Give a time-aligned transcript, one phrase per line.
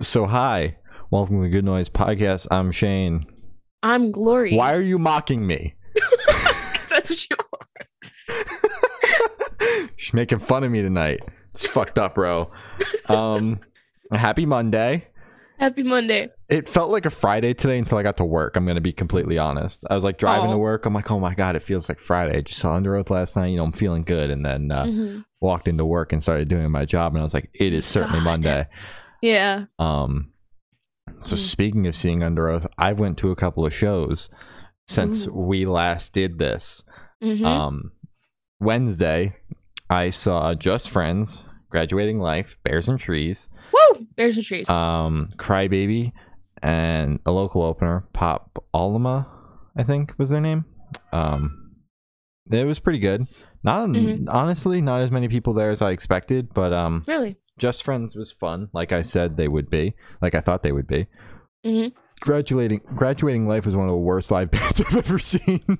[0.00, 0.76] So hi,
[1.10, 2.46] welcome to the Good Noise Podcast.
[2.52, 3.26] I'm Shane.
[3.82, 4.54] I'm Glory.
[4.54, 5.74] Why are you mocking me?
[6.72, 7.36] Because that's what you
[9.58, 9.86] are.
[9.96, 11.20] She's making fun of me tonight.
[11.50, 12.50] It's fucked up, bro.
[13.08, 13.58] Um,
[14.12, 15.08] happy Monday.
[15.58, 16.28] Happy Monday.
[16.48, 18.54] It felt like a Friday today until I got to work.
[18.56, 19.84] I'm gonna be completely honest.
[19.90, 20.52] I was like driving Aw.
[20.52, 20.86] to work.
[20.86, 22.38] I'm like, oh my god, it feels like Friday.
[22.38, 23.48] I just saw Under Oath last night.
[23.48, 25.24] You know, I'm feeling good, and then uh, Mhm.
[25.40, 28.20] walked into work and started doing my job, and I was like, it is certainly
[28.20, 28.24] God.
[28.24, 28.66] Monday.
[29.20, 29.66] Yeah.
[29.78, 30.32] Um,
[31.24, 31.38] so Mm.
[31.38, 34.28] speaking of seeing Under Oath, I went to a couple of shows
[34.86, 35.32] since Ooh.
[35.32, 36.84] we last did this.
[37.22, 37.44] Mhm.
[37.44, 37.92] Um,
[38.60, 39.36] Wednesday,
[39.90, 44.06] I saw Just Friends, Graduating Life, Bears and Trees, Woo!
[44.16, 44.68] Bears and trees.
[44.70, 46.12] um, Crybaby,
[46.62, 49.26] and a local opener, Pop Alma,
[49.76, 50.64] I think was their name.
[51.12, 51.72] Um,
[52.50, 53.22] it was pretty good.
[53.62, 54.26] Not Mhm.
[54.28, 57.36] honestly, not as many people there as I expected, but um, really?
[57.58, 58.70] Just Friends was fun.
[58.72, 59.92] Like I said, they would be.
[60.22, 61.06] Like I thought they would be.
[61.66, 61.92] Mhm.
[62.20, 65.60] Graduating, graduating life was one of the worst live bands I've ever seen.
[65.66, 65.76] Oh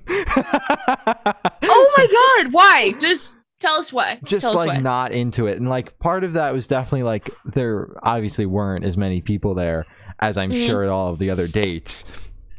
[1.97, 2.07] my
[2.43, 2.53] God!
[2.53, 2.93] Why?
[2.99, 4.19] Just tell us why.
[4.23, 4.77] just us like why.
[4.77, 8.97] not into it, and like part of that was definitely like there obviously weren't as
[8.97, 9.85] many people there
[10.19, 10.65] as I'm Mhm.
[10.65, 12.03] sure at all of the other dates,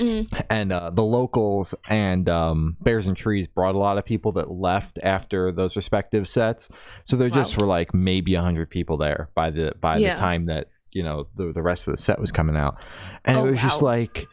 [0.00, 0.44] Mhm.
[0.48, 4.50] and uh, the locals and um, Bears and Trees brought a lot of people that
[4.50, 6.68] left after those respective sets,
[7.04, 10.14] so there just were like maybe hundred people there by the by Yeah.
[10.14, 12.76] the time that you know the the rest of the set was coming out,
[13.24, 14.26] and Oh, it was just like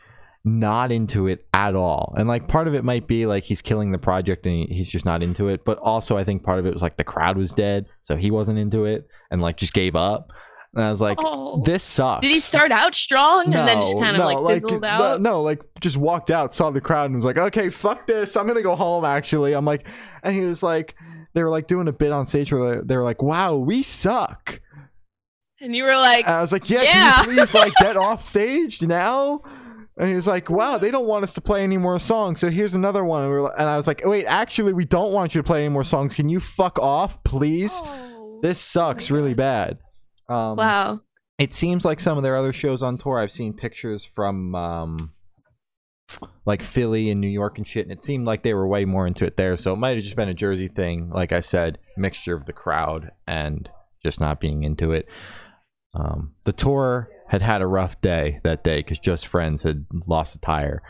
[0.45, 2.13] not into it at all.
[2.17, 4.89] And like part of it might be like he's killing the project and he, he's
[4.89, 7.35] just not into it, but also I think part of it was like the crowd
[7.37, 10.31] was dead, so he wasn't into it and like just gave up.
[10.77, 11.63] And I was like, Oh.
[11.65, 12.21] this sucks.
[12.21, 15.21] Did he start out strong and then just kind of no, like fizzled no, out?
[15.21, 18.37] No, like just walked out, saw the crowd, and was like, "Okay, fuck this.
[18.37, 19.87] I'm gonna go home." Actually, I'm like,
[20.21, 20.93] and he was like,
[21.33, 24.61] they were like doing a bit on stage where they- were like, "Wow, we suck."
[25.59, 27.11] And you were like, And I was like, "Yeah, Yeah.
[27.23, 29.41] can you please like get off stage now?"
[29.97, 32.51] And he was like, "Wow, they don't want us to play any more songs, so
[32.51, 35.33] here's another one." And, we were, and I was like, "Wait, actually, we don't want
[35.33, 36.13] you to play any more songs.
[36.13, 37.81] Can you fuck off, please?
[37.83, 38.39] oh.
[38.43, 39.79] This sucks really bad."
[40.29, 40.99] Um, wow.
[41.39, 45.13] it seems like some of their other shows on tour i've seen pictures from um
[46.45, 49.05] like philly and new york and shit and it seemed like they were way more
[49.07, 51.77] into it there so it might have just been a jersey thing like i said
[51.95, 53.69] mixture of the crowd and
[54.03, 55.07] just not being into it
[55.93, 60.35] um the tour had had a rough day that day because just friends had lost
[60.35, 60.81] a tire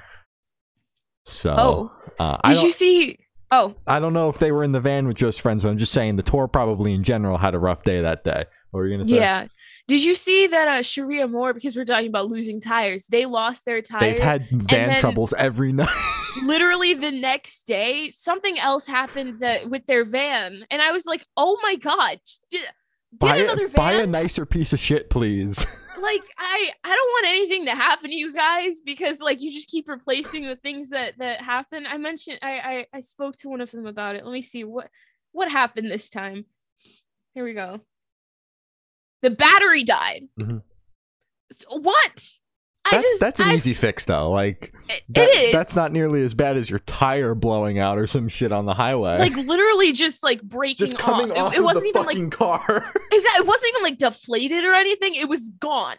[1.25, 1.91] so Oh.
[2.19, 3.19] uh, Did you see?
[3.51, 5.77] Oh, I don't know if they were in the van with just friends but i'm
[5.77, 8.87] just saying the tour probably in general had a rough day that day what were
[8.87, 9.47] you gonna say yeah.
[9.87, 13.65] Did you see that uh, Sharia Moore, because we're talking about losing tires, they lost
[13.65, 14.01] their tires.
[14.01, 15.89] They've had van troubles every night.
[16.43, 21.25] literally the next day something else happened that with their van and i was like
[21.35, 22.19] oh my god
[22.51, 22.73] get
[23.13, 25.57] buy, another a, buy a nicer piece of shit, please.
[26.01, 29.67] like i i don't want anything to happen to you guys because like you just
[29.67, 33.61] keep replacing the things that that happen i mentioned i i, I spoke to one
[33.61, 34.89] of them about it let me see what
[35.31, 36.45] what happened this time
[37.33, 37.81] here we go
[39.21, 40.61] the battery died Mhm.
[41.69, 42.29] what
[42.85, 44.29] i That's just that's an I, easy fix though.
[44.31, 48.07] Like it that- is That's not nearly as bad as your tire blowing out or
[48.07, 49.17] some shit on the highway.
[49.17, 51.37] like literally just like breaking just coming off.
[51.37, 52.93] off, It, it of wasn't even like fucking car.
[53.11, 55.15] It wasn't even like deflated or anything.
[55.15, 55.97] It was gone.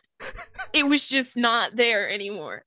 [0.73, 2.65] it was just not there anymore.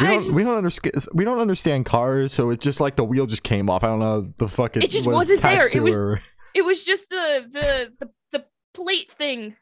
[0.00, 3.26] we don't we don't understand we don't understand cars, so it's just like the wheel
[3.26, 3.82] just came off.
[3.82, 4.82] I don't know the fucking.
[4.82, 5.68] It just wasn't there.
[5.68, 6.20] It was- or-
[6.54, 9.56] It was just the the the, the plate thing,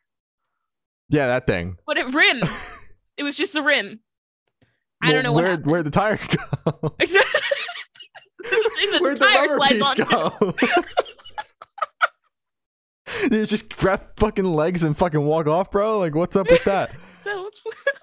[1.08, 1.76] yeah, that thing.
[1.86, 2.42] but it rim.
[3.16, 4.00] it was just the rim.
[5.02, 6.16] I Well, don't know where where'd the tire
[6.64, 6.94] go.
[6.98, 7.40] Exactly.
[8.42, 9.96] the Where'd the tire slides on.
[9.96, 10.54] go?
[13.36, 15.98] you just grab fucking legs and fucking walk off, bro.
[15.98, 16.92] Like, what's up with that?
[17.18, 17.50] So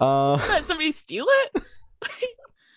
[0.00, 1.62] Uh, somebody steal it?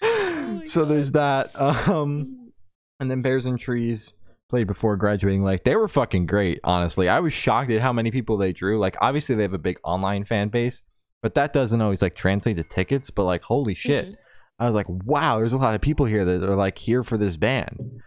[0.01, 0.89] Oh so God.
[0.91, 1.57] there's that.
[1.59, 2.51] Um,
[2.99, 4.13] and then Bears and Trees
[4.49, 7.09] played before graduating like They were fucking great, honestly.
[7.09, 8.79] I was shocked at how many people they drew.
[8.79, 10.81] Like, obviously they have a big online fan base,
[11.21, 13.09] but that doesn't always like translate to tickets.
[13.09, 14.15] But like, holy shit, Mhm.
[14.59, 17.17] I was like, wow, there's a lot of people here that are like here for
[17.17, 18.01] this band.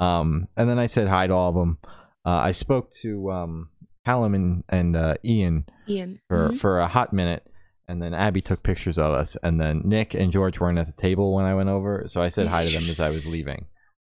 [0.00, 1.78] Um, and then I said hi to all of them.
[2.24, 3.68] Uh, I spoke to um,
[4.06, 6.20] Callum and, and uh, Ian Ian.
[6.28, 6.58] for Mhm.
[6.58, 7.44] for a hot minute
[7.88, 10.92] and then abby took pictures of us and then nick and george weren't at the
[11.02, 13.66] table when i went over so i said hi to them as i was leaving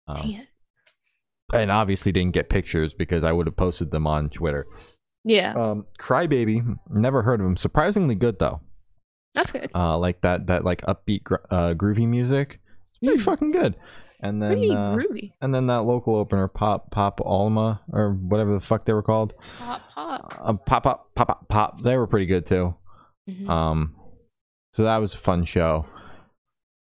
[0.08, 0.29] um.
[1.52, 4.66] And obviously didn't get pictures because i would have posted them on twitter
[5.25, 8.60] Yeah, um, crybaby never heard of him surprisingly good though
[9.34, 9.70] that's good.
[9.75, 12.60] uh, like that that like upbeat gr- uh, groovy music
[12.90, 13.25] it's pretty Mm.
[13.25, 13.76] fucking good
[14.25, 15.32] and then Pretty uh, groovy.
[15.40, 19.34] and then that local opener pop pop alma or whatever the fuck they were called
[19.58, 20.38] Pop pop.
[20.44, 22.75] uh, pop pop pop pop pop they were pretty good too
[23.31, 23.48] Mhm.
[23.48, 23.94] Um,
[24.75, 25.87] so that was a fun show.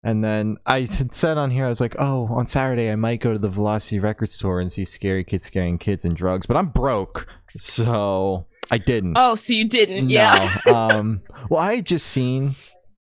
[0.03, 3.21] And then I had said on here, I was like, oh, on Saturday I might
[3.21, 6.57] go to the Velocity Record store and see Scary Kids Scaring Kids and Drugs, but
[6.57, 9.15] I'm broke, so I didn't.
[9.17, 10.09] oh, so you didn't?
[10.09, 10.57] Yeah.
[10.67, 12.51] Um, well, I had just seen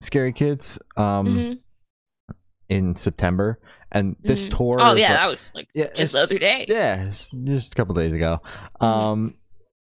[0.01, 1.59] Scary Kids um Mhm.
[2.69, 3.59] in September,
[3.91, 4.57] and this Mhm.
[4.57, 4.75] tour.
[4.79, 6.65] Oh yeah, like- that was like yeah, just the other day.
[6.69, 8.39] yeah, just a couple days ago.
[8.81, 8.85] Mhm.
[8.85, 9.33] Um,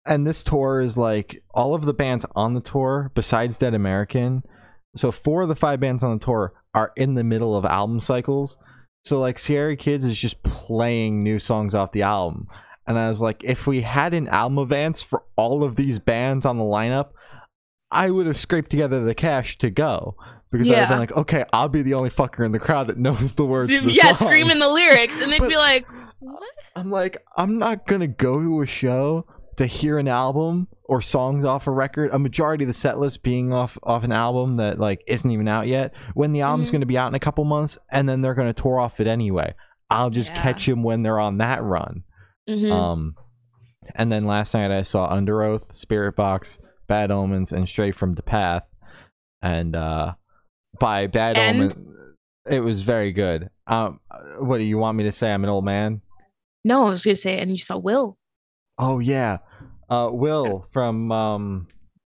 [0.05, 4.43] and this tour is like all of the bands on the tour besides Dead American.
[4.95, 8.01] So four of the five bands on the tour are in the middle of album
[8.01, 8.57] cycles.
[9.05, 12.47] So like Scary Kids is just playing new songs off the album.
[12.85, 16.45] And I was like, if we had an album advance for all of these bands
[16.45, 17.09] on the lineup,
[17.91, 20.15] I would have scraped together the cash to go.
[20.51, 22.97] Because I'd have been like, okay, I'll be the only fucker in the crowd that
[22.97, 23.69] knows the words.
[23.69, 24.27] to the yeah, song.
[24.29, 25.85] screaming the lyrics, and they'd But- be like,
[26.17, 26.41] "What?"
[26.75, 29.27] I'm like, I'm not gonna go to a show
[29.59, 32.09] to hear an album or songs off a record.
[32.13, 35.47] A majority of the set list being off off an album that like isn't even
[35.47, 35.93] out yet.
[36.13, 36.73] When the album's Mhm.
[36.73, 39.53] gonna be out in a couple months, and then they're gonna tour off it anyway.
[39.89, 40.41] I'll just Yeah.
[40.41, 42.03] catch them when they're on that run.
[42.49, 42.71] Mhm.
[42.71, 43.15] Um,
[43.95, 48.15] and then last night I saw Under Oath, Spirit Box, Bad Omens, and Stray from
[48.15, 48.63] the Path.
[49.41, 50.13] And uh,
[50.79, 51.87] by Bad And- Omens,
[52.49, 53.49] it was very good.
[53.67, 53.99] Um,
[54.39, 55.31] what do you want me to say?
[55.33, 56.01] I'm an old man.
[56.63, 58.17] no, I was gonna say, and you saw Will.
[58.77, 59.39] Oh yeah,
[59.89, 61.67] uh, Will from um,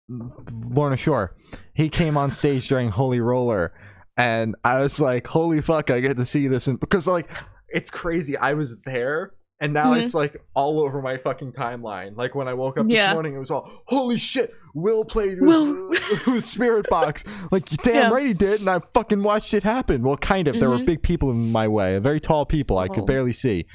[0.09, 1.37] Lorna Shore.
[1.75, 3.73] He came on stage during Holy Roller,
[4.17, 5.91] and I was like, "Holy fuck!
[5.91, 7.31] I get to see this!" And because like,
[7.69, 8.37] it's crazy.
[8.37, 10.03] I was there, and now Mhm.
[10.03, 12.17] it's like all over my fucking timeline.
[12.17, 13.09] Like when I woke up Yeah.
[13.09, 15.88] this morning, it was all, "Holy shit!" Will played with, Will.
[16.35, 17.25] with Spirit Box.
[17.53, 18.11] Like, damn Yeah.
[18.11, 20.03] right he did, and I fucking watched it happen.
[20.03, 20.59] Well, kind of.
[20.59, 20.87] There were Mhm.
[20.87, 22.94] big people in my way, very tall people I Oh.
[22.94, 23.67] could barely see.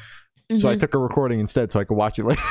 [0.58, 0.80] So I Mhm.
[0.80, 2.42] took a recording instead, so I could watch it later.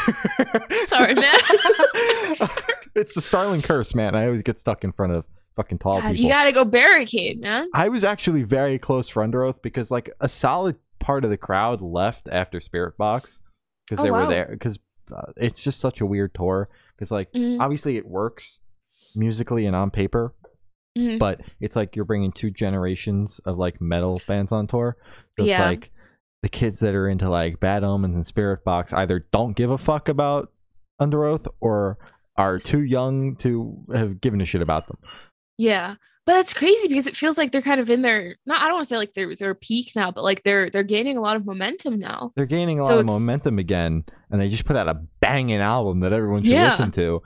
[0.83, 1.35] Sorry, man.
[2.95, 4.15] it's the Starling curse, man.
[4.15, 5.25] I always get stuck in front of
[5.57, 6.23] fucking tall God, people.
[6.25, 7.69] you gotta go barricade, man.
[7.75, 11.37] I was actually very close for Under Oath because like a solid part of the
[11.37, 13.41] crowd left after Spirit Box
[13.89, 14.79] because Oh, they were there because
[15.13, 17.61] uh, it's just such a weird tour because like Mhm.
[17.61, 18.61] obviously it works
[19.17, 20.35] musically and on paper
[20.97, 21.19] Mhm.
[21.19, 24.97] but it's like you're bringing two generations of like metal bands on tour.
[25.37, 25.67] So it's Yeah.
[25.67, 25.91] like
[26.43, 29.79] the kids that are into like Bad Omens and Spirit Box either don't give a
[29.79, 30.53] fuck about
[30.99, 31.99] Under Oath or
[32.37, 34.99] are too young to have given a shit about them.
[35.57, 35.97] Yeah.
[36.27, 38.75] But it's crazy because it feels like they're kind of in their not I don't
[38.75, 41.37] want to say like they're their peak now, but like they're they're gaining a lot
[41.37, 42.33] of momentum now.
[42.37, 45.03] They're gaining a So lot of it's- momentum again, and they just put out a
[45.21, 46.65] banging album that everyone should Yeah.
[46.71, 47.23] listen to.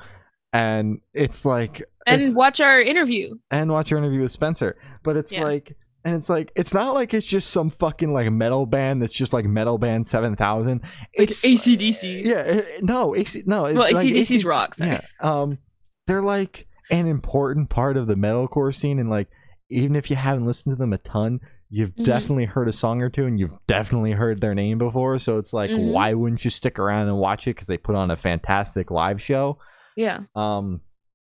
[0.53, 3.35] And it's like And it's- watch our interview.
[3.51, 4.77] and watch your interview with Spencer.
[5.03, 5.43] But it's Yeah.
[5.45, 9.13] like and it's like it's not like it's just some fucking like metal band that's
[9.13, 10.81] just like metal band seven thousand.
[11.19, 12.25] Like It's ACDC.
[12.25, 13.63] Yeah, it- no, AC, no.
[13.63, 14.75] Well, like ACDC's AC rock.
[14.75, 14.91] Sorry.
[14.91, 15.59] Yeah, um,
[16.07, 19.29] they're like an important part of the metalcore scene, and like
[19.71, 21.41] even if you haven't listened to them a ton,
[21.71, 22.05] you've Mhm.
[22.05, 25.19] definitely heard a song or two, and you've definitely heard their name before.
[25.19, 25.93] So it's like, Mhm.
[25.93, 27.55] why wouldn't you stick around and watch it?
[27.55, 29.59] Because they put on a fantastic live show.
[29.97, 30.21] Yeah.
[30.37, 30.83] Um,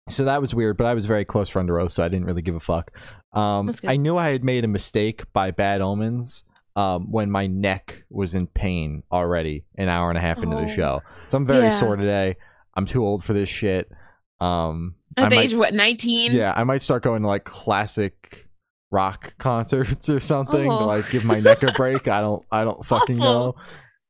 [0.10, 2.26] so that was weird, but I was very close for Under Oath, so I didn't
[2.26, 2.90] really give a fuck.
[3.34, 6.44] Um, I knew I had made a mistake by Bad Omens.
[6.76, 10.64] Um, when my neck was in pain already, an hour and a half into the
[10.72, 10.76] Oh.
[10.76, 11.70] show, so I'm very Yeah.
[11.70, 12.36] sore today.
[12.74, 13.92] I'm too old for this shit.
[14.40, 16.32] Um, At I the might- age of what, 19?
[16.32, 18.48] yeah, I might start going to like classic
[18.90, 20.88] rock concerts or something to Oh.
[20.88, 22.08] like give my neck a break.
[22.08, 23.54] I don't, I don't fucking know.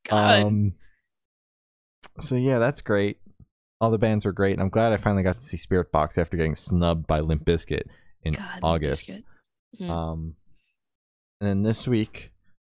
[0.10, 0.44] God.
[0.44, 0.74] Um,
[2.22, 3.18] so yeah, that's great.
[3.82, 6.18] All the bands were great, and I'm glad I finally got to see Spirit Box
[6.18, 7.84] after getting snubbed by Limp Bizkit
[8.24, 9.12] in God, August.
[9.80, 9.90] Mhm.
[9.90, 10.36] Um,
[11.42, 12.32] and then this week,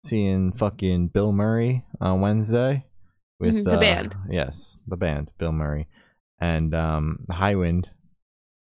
[0.05, 2.85] seeing fucking Bill Murray on Wednesday
[3.39, 4.15] with Mhm, the uh, band.
[4.29, 5.87] Yes, the band, Bill Murray,
[6.39, 7.85] and um, Highwind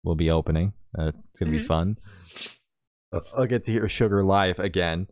[0.03, 0.73] will be opening.
[0.97, 1.65] Uh, it's gonna be Mhm.
[1.65, 1.97] fun.
[3.11, 5.07] Uh, I'll get to hear Sugar live again.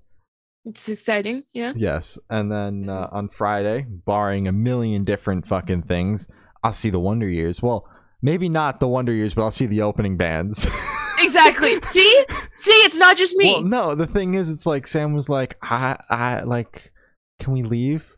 [0.65, 1.43] It's exciting.
[1.53, 1.73] Yeah.
[1.75, 3.15] Yes, and then uh, Mm-hmm.
[3.15, 6.27] on Friday, barring a million different fucking things,
[6.63, 7.61] I'll see the Wonder Years.
[7.63, 7.87] Well,
[8.21, 10.67] maybe not the Wonder Years, but I'll see the opening bands.
[11.23, 11.79] Exactly.
[11.85, 12.25] See?
[12.55, 13.53] See, it's not just me.
[13.53, 16.91] Well, no, the thing is, it's like Sam was like, I, I like,
[17.39, 18.15] can we leave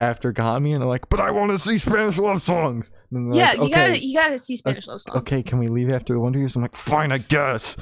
[0.00, 0.74] after Gami?
[0.74, 2.90] And I'm like, but I want to see Spanish love songs.
[3.10, 5.16] Yeah, like, you okay, gotta you gotta see Spanish love songs.
[5.18, 6.56] okay, can we leave after the Wonder Years?
[6.56, 7.76] I'm like, fine, I guess.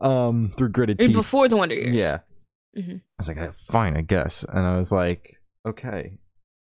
[0.00, 1.12] Um, through gritted teeth.
[1.12, 1.94] before the Wonder Years.
[1.94, 2.20] Yeah.
[2.76, 2.96] Mhm.
[3.00, 4.44] I was like, "Uh, fine, I guess.
[4.48, 6.18] And I was like, okay.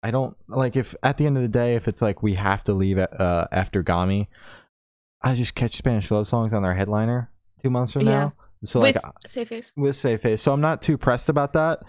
[0.01, 2.63] I don't like if at the end of the day, if it's like we have
[2.65, 4.27] to leave at, uh, after Gami,
[5.22, 7.29] I just catch Spanish love songs on their headliner
[7.62, 8.12] two months from Yeah.
[8.12, 8.34] now.
[8.66, 9.72] So With like uh, safe face.
[9.78, 10.42] with safe face.
[10.42, 11.80] So I'm not too pressed about that.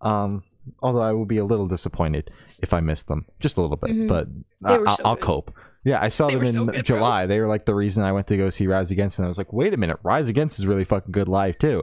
[0.00, 0.44] Um,
[0.82, 2.30] although I will be a little disappointed
[2.62, 3.90] if I miss them, just a little bit.
[3.90, 4.08] Mhm.
[4.08, 4.28] But
[4.64, 5.52] I, were I'll, so I'll cope.
[5.84, 6.82] Yeah, I saw They them in so good, bro.
[6.82, 7.26] July.
[7.26, 9.38] They were like the reason I went to go see Rise Against, and I was
[9.38, 11.82] like, wait a minute, Rise Against is really fucking good live too.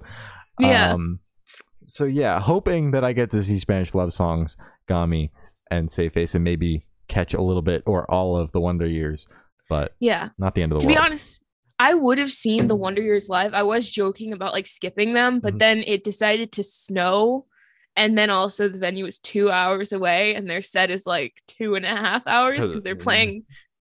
[0.60, 0.94] Yeah.
[0.94, 1.20] Um,
[1.86, 4.56] so yeah, hoping that I get to see Spanish love songs,
[4.90, 5.32] Gami,
[5.72, 9.28] and Say Face, and maybe catch a little bit or all of the Wonder Years,
[9.68, 10.30] but Yeah.
[10.38, 10.96] not the end of the To world.
[10.98, 11.44] To be honest,
[11.80, 13.54] I would have seen the Wonder Years live.
[13.54, 15.60] I was joking about like skipping them, but Mhm.
[15.60, 17.46] then it decided to snow.
[17.96, 21.76] And then also the venue is two hours away, and their set is like two
[21.76, 23.46] and a half hours because they're playing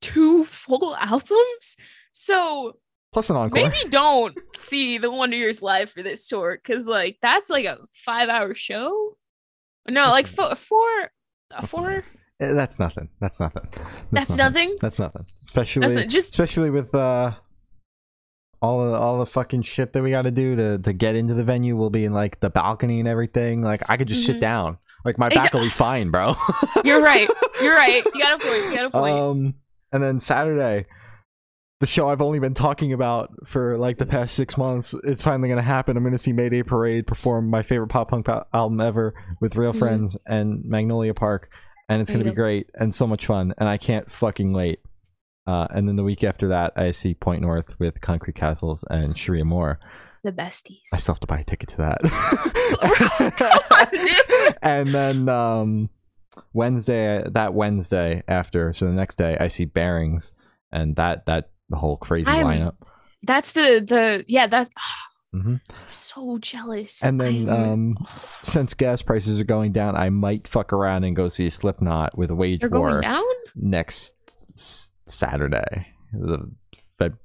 [0.02, 1.76] two full albums.
[2.14, 2.78] So
[3.12, 3.62] Plus an encore.
[3.62, 7.78] maybe don't see the Wonder Years live for this tour because like that's like a
[7.92, 9.18] five hour show.
[9.88, 11.12] No, That's like four, four,
[11.50, 12.04] That's four.
[12.40, 13.10] Eh, That's nothing.
[13.20, 13.68] That's nothing.
[14.12, 14.76] That's nothing.
[14.80, 15.26] That's nothing.
[15.44, 17.34] Especially, That's just especially with uh,
[18.62, 21.34] all the all the fucking shit that we got to do to to get into
[21.34, 21.76] the venue.
[21.76, 23.62] We'll be in like the balcony and everything.
[23.62, 24.42] Like I could just sit Mhm.
[24.42, 24.78] down.
[25.06, 26.36] Like my back will be fine, bro.
[26.84, 27.30] you're right.
[27.62, 28.04] You're right.
[28.06, 28.64] You got a point.
[28.66, 29.16] You got a point.
[29.16, 29.54] Um,
[29.94, 30.88] and then Saturday,
[31.80, 35.48] the show I've only been talking about for like the past six months, it's finally
[35.48, 35.96] gonna happen.
[35.96, 39.80] I'm gonna see Mayday Parade perform my favorite pop punk album ever with Real Mhm.
[39.80, 41.50] Friends and Magnolia Park,
[41.88, 44.80] and it's gonna be great and so much fun, and I can't fucking wait.
[45.48, 49.18] Uh, and then the week after that, I see Point North with Concrete Castles and
[49.18, 49.80] Sharia Moore.
[50.24, 50.82] the besties.
[50.94, 52.00] I still have to buy a ticket to that.
[54.62, 55.90] and then um
[56.54, 60.32] wednesday that wednesday after so the next day i see bearings
[60.72, 62.76] and that that the whole crazy I'm- lineup
[63.24, 64.48] That's the the yeah.
[64.48, 64.70] That's
[65.34, 65.56] hmm
[65.92, 67.04] so jealous.
[67.04, 67.98] and then um
[68.42, 72.32] since gas prices are going down i might fuck around and go see slipknot with
[72.32, 73.24] a wage they're war going down.
[73.56, 76.50] next saturday the
[77.00, 77.18] Feb-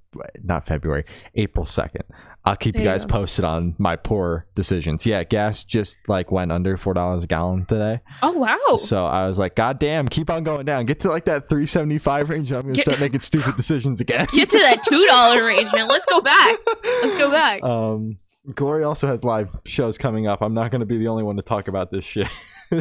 [0.43, 2.03] not february april 2nd
[2.45, 6.31] i'll keep you There you guys posted on my poor decisions yeah gas just like
[6.31, 8.77] went under four dollars a gallon today Oh wow.
[8.77, 10.87] So I was like, God damn, keep on going down.
[10.87, 12.53] Get to like that 375 range.
[12.53, 14.27] I'm to Get- start making stupid decisions again.
[14.33, 15.89] Get to that two dollar range, man.
[15.89, 16.59] Let's go back.
[17.03, 17.63] Let's go back.
[17.65, 18.19] Um,
[18.55, 20.43] Glory also has live shows coming up.
[20.43, 22.29] I'm not going to be the only one to talk about this shit.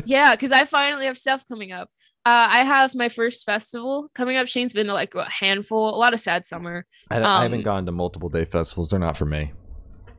[0.06, 1.90] yeah, because I finally have stuff coming up.
[2.26, 4.48] Uh, I have my first festival coming up.
[4.48, 6.86] Shane's been to like a handful, a lot of sad summer.
[7.12, 8.90] I, don't- I haven't Um, gone to multiple day festivals.
[8.92, 9.52] They're not for me.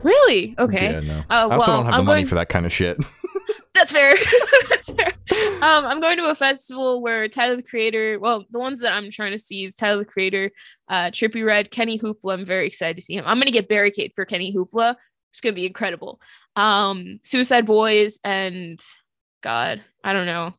[0.02, 0.54] Really?
[0.58, 0.92] Okay.
[0.92, 1.18] Yeah, no.
[1.20, 2.98] Uh, I also well, don't have I'm the money going- for that kind of shit.
[3.74, 4.14] That's fair.
[4.68, 5.12] That's fair.
[5.62, 9.10] Um, I'm going to a festival where Tyler the Creator, well, the ones that I'm
[9.10, 10.50] trying to see is Tyler the Creator,
[10.88, 12.34] uh, Trippie Redd, Kenny Hoopla.
[12.34, 13.24] I'm very excited to see him.
[13.26, 14.94] I'm gonna get Barricade for Kenny Hoopla.
[15.32, 16.20] It's gonna be incredible.
[16.54, 18.78] Um, Suicide Boys and
[19.42, 20.54] God, I don't know.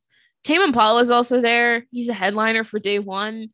[0.45, 1.85] Tame Impala is also there.
[1.91, 3.49] He's a headliner for day one.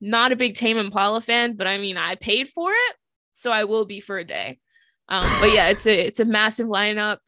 [0.00, 2.96] Not a big Tame Impala fan, but I mean, I paid for it,
[3.32, 4.60] so I will be for a day.
[5.08, 7.18] Um, but yeah, it's a it's a massive lineup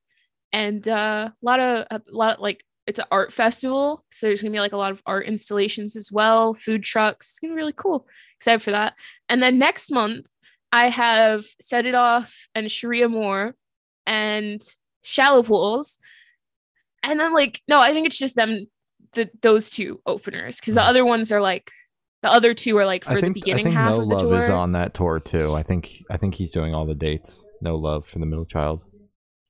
[0.53, 4.53] and uh, a lot of a lot like it's an art festival so there's gonna
[4.53, 7.73] be like a lot of art installations as well food trucks it's gonna be really
[7.73, 8.07] cool
[8.39, 8.95] excited for that
[9.29, 10.27] and then next month
[10.73, 13.55] i have set it off and sharia moore
[14.07, 14.63] and
[15.03, 15.99] shallow pools
[17.03, 18.67] and then like no i think it's just them
[19.17, 21.73] the those two openers because the other ones are like
[22.23, 24.15] the other two are like for think, the beginning I think half No of the
[24.15, 25.53] Love tour is on that tour too.
[25.55, 27.45] I think I think he's doing all the dates.
[27.61, 28.83] No Love for the Middle Child.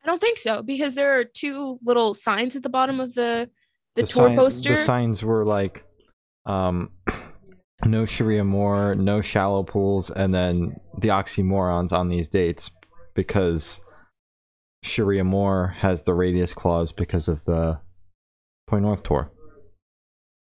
[0.03, 3.51] i don't think so because there are two little signs at the bottom of the
[3.95, 5.85] the, The tour sign- poster The signs were like,
[6.45, 6.91] um,
[7.85, 12.71] no Sharia Moore, no shallow pools, and then the oxymorons on these dates
[13.15, 13.81] because
[14.83, 17.81] Sharia Moore has the radius clause because of the
[18.69, 19.31] Point North tour.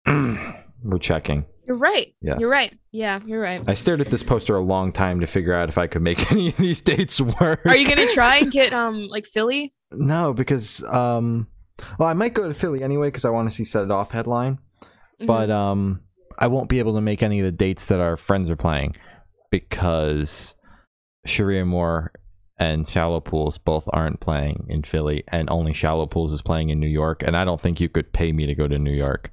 [0.84, 1.46] We're checking.
[1.68, 2.14] You're right.
[2.22, 2.38] Yes.
[2.40, 2.74] You're right.
[2.92, 3.62] Yeah, you're right.
[3.68, 6.32] I stared at this poster a long time to figure out if I could make
[6.32, 7.66] any of these dates work.
[7.66, 9.74] Are you gonna try and get um like Philly?
[9.92, 11.48] No, because um,
[12.00, 14.12] well, I might go to Philly anyway because I want to see Set It Off
[14.12, 14.60] headline.
[15.22, 15.26] Mhm.
[15.28, 16.02] but um
[16.40, 18.96] I won't be able to make any of the dates that our friends are playing
[19.50, 20.54] because
[21.26, 22.12] Sharia Moore
[22.60, 26.80] and Shallow Pools both aren't playing in Philly and only Shallow Pools is playing in
[26.80, 29.32] New York and I don't think you could pay me to go to New York.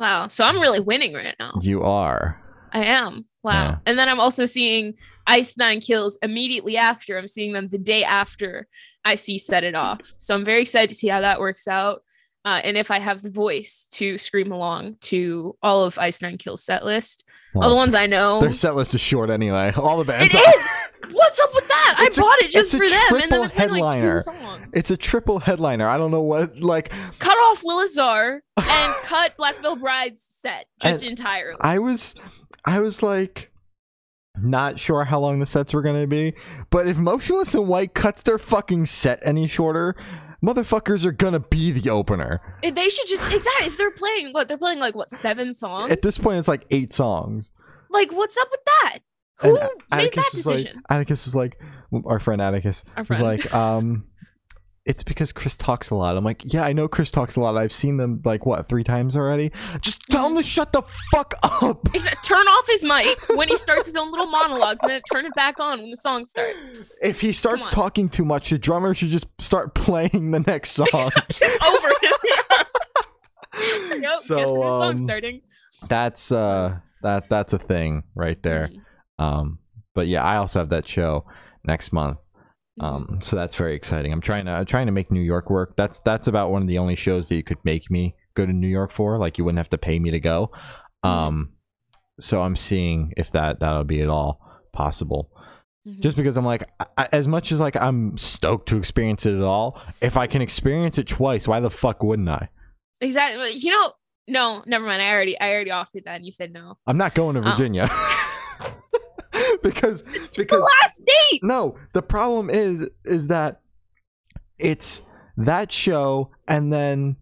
[0.00, 0.26] Wow.
[0.28, 1.52] So I'm really winning right now.
[1.60, 2.40] You are.
[2.72, 3.26] I am.
[3.42, 3.52] Wow.
[3.52, 3.78] Yeah.
[3.86, 4.94] And then I'm also seeing
[5.26, 7.18] Ice Nine Kills immediately after.
[7.18, 8.66] I'm seeing them the day after
[9.04, 10.00] I see Set It Off.
[10.18, 12.02] So I'm very excited to see how that works out.
[12.44, 16.38] Uh, and if I have the voice to scream along to all of Ice Nine
[16.38, 18.40] Kills set list, all the ones I know.
[18.40, 19.72] their set list is short anyway.
[19.76, 20.66] All the bands It is.
[21.12, 21.96] What's up with that?
[21.98, 24.22] I It's a- bought it just for them, and then triple they're like headliner.
[24.72, 25.86] It's a triple headliner.
[25.88, 30.66] I don't know what like cut off Lilith Czar and cut Black Veil Bride's set
[30.80, 31.56] just And entirely.
[31.60, 32.14] I was
[32.64, 33.50] I was like
[34.40, 36.34] not sure how long the sets were gonna be,
[36.70, 39.96] but if Motionless in White cuts their fucking set any shorter,
[40.42, 42.40] motherfuckers are gonna be the opener.
[42.62, 45.90] If they should just exactly if they're playing what they're playing like what seven songs.
[45.90, 47.50] At this point, it's like eight songs.
[47.90, 48.98] Like, what's up with that?
[49.38, 50.82] Who And made that was like, decision?
[50.88, 51.58] Atticus was like,
[52.04, 53.22] our friend Atticus Our was friend.
[53.22, 54.04] like, um,
[54.86, 56.16] it's because Chris talks a lot.
[56.16, 57.56] I'm like, yeah, I know Chris talks a lot.
[57.56, 59.52] I've seen them like what three times already.
[59.82, 60.82] Just tell him to shut the
[61.12, 61.86] fuck up.
[61.94, 65.26] Except turn off his mic when he starts his own little monologues, and then turn
[65.26, 66.90] it back on when the song starts.
[67.02, 70.88] If he starts talking too much, the drummer should just start playing the next song.
[70.92, 72.12] Over him.
[73.92, 75.42] yep, guess So, um, starting.
[75.88, 78.70] that's uh, that that's a thing right there.
[79.20, 79.22] Mhm.
[79.24, 79.58] Um,
[79.94, 81.26] but yeah, I also have that show
[81.64, 82.18] next month.
[82.80, 84.10] Um, so that's very exciting.
[84.12, 85.76] I'm trying to I'm trying to make New York work.
[85.76, 88.52] That's that's about one of the only shows that you could make me go to
[88.52, 89.18] New York for.
[89.18, 90.50] Like you wouldn't have to pay me to go.
[91.02, 91.52] Um,
[92.18, 94.40] so I'm seeing if that that'll be at all
[94.72, 95.30] possible.
[95.86, 96.00] Mhm.
[96.00, 96.68] Just because I'm like,
[96.98, 100.40] I, as much as like I'm stoked to experience it at all, if I can
[100.42, 102.48] experience it twice, why the fuck wouldn't I?
[103.02, 103.52] exactly.
[103.52, 103.92] You know,
[104.28, 105.00] no, never mind.
[105.02, 106.76] I already, I already offered that, and you said no.
[106.86, 107.56] I'm not going to Oh.
[109.62, 111.40] Virginia because The because last date.
[111.42, 113.60] no the problem is is that
[114.58, 115.02] it's
[115.36, 117.16] that show and then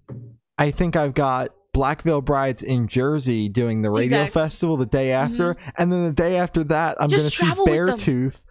[0.58, 4.40] i think i've got black veil brides in jersey doing the radio Exactly.
[4.42, 5.32] festival the day mm-hmm.
[5.32, 7.96] after and then the day after that i'm going to see travel with them.
[7.98, 8.42] beartooth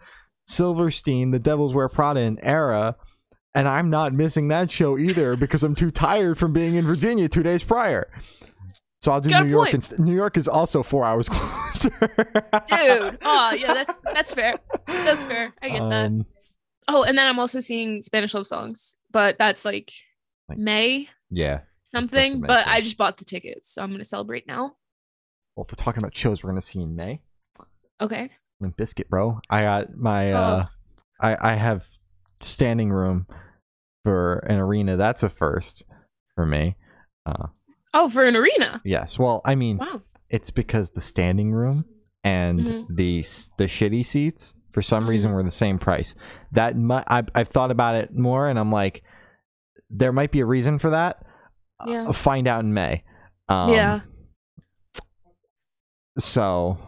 [0.46, 2.96] silverstein the devil wears prada and Erra
[3.54, 7.28] and i'm not missing that show either because i'm too tired from being in virginia
[7.28, 8.10] two days prior
[9.02, 13.18] so i'll do Got new york instead new york is also four hours closer Dude.
[13.22, 14.54] Oh yeah, that's that's fair.
[14.86, 15.54] That's fair.
[15.62, 16.06] I get that.
[16.06, 16.26] Um,
[16.90, 19.92] Oh, and then I'm also seeing Spanish love songs, but that's like
[20.48, 22.40] Like- May yeah something.
[22.40, 22.66] But.
[22.66, 24.76] I just bought the tickets, so I'm gonna celebrate now.
[25.56, 27.20] well if we're talking about shows we're going to see in may
[28.00, 28.30] Okay.
[28.60, 29.40] Limp Bizkit, bro.
[29.50, 30.36] I got my Oh.
[30.36, 30.66] uh
[31.20, 31.86] I I have
[32.40, 33.26] standing room
[34.04, 34.96] for an arena.
[34.96, 35.84] That's a first
[36.34, 36.76] for me.
[37.26, 37.48] Uh
[37.94, 38.80] Oh, for an arena.
[38.84, 39.18] yes.
[39.18, 40.02] Well, I mean, Wow.
[40.30, 41.84] It's because the standing room
[42.24, 42.86] and Mhm.
[42.96, 43.24] the
[43.58, 45.10] the shitty seats for some Mm-hmm.
[45.10, 46.14] reason were the same price.
[46.52, 49.02] That mu- I've I've thought about it more and I'm like
[49.90, 51.24] there might be a reason for that.
[51.86, 52.04] Yeah.
[52.06, 53.04] I'll find out in May.
[53.48, 54.00] Um, Yeah.
[56.18, 56.78] So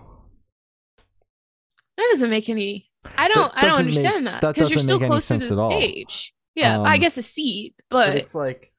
[1.96, 2.90] That doesn't make any.
[3.16, 3.52] I don't.
[3.54, 6.34] I don't doesn't make- understand that because you're still closer to the stage.
[6.54, 8.69] Yeah, I Um, guess a seat, but but, it's like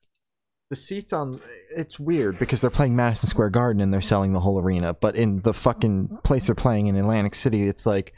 [0.72, 1.38] the seats on
[1.76, 5.18] it's weird because they're playing Madison Square Garden and they're selling the whole arena but
[5.18, 8.14] in the fucking place they're playing in Atlantic City it's like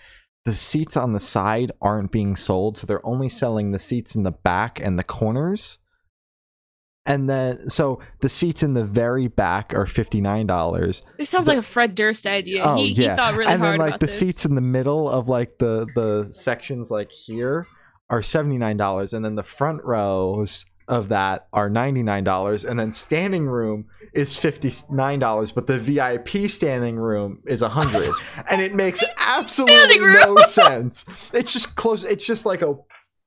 [0.46, 4.22] the seats on the side aren't being sold so they're only selling the seats in
[4.22, 5.80] the back and the corners
[7.08, 11.60] and then so the seats in the very back are $59 it sounds the- like
[11.60, 12.62] a Fred Durst idea.
[12.64, 13.12] Oh, he, yeah.
[13.12, 14.20] he thought really and hard then like the this.
[14.20, 17.66] seats in the middle of like the the sections like here
[18.12, 23.86] are $79 and then the front rows of that are $99 and then standing room
[24.14, 28.10] is $59 but the vip standing room is 100
[28.50, 31.06] and it makes absolutely no sense.
[31.34, 32.76] It's just close it's just like a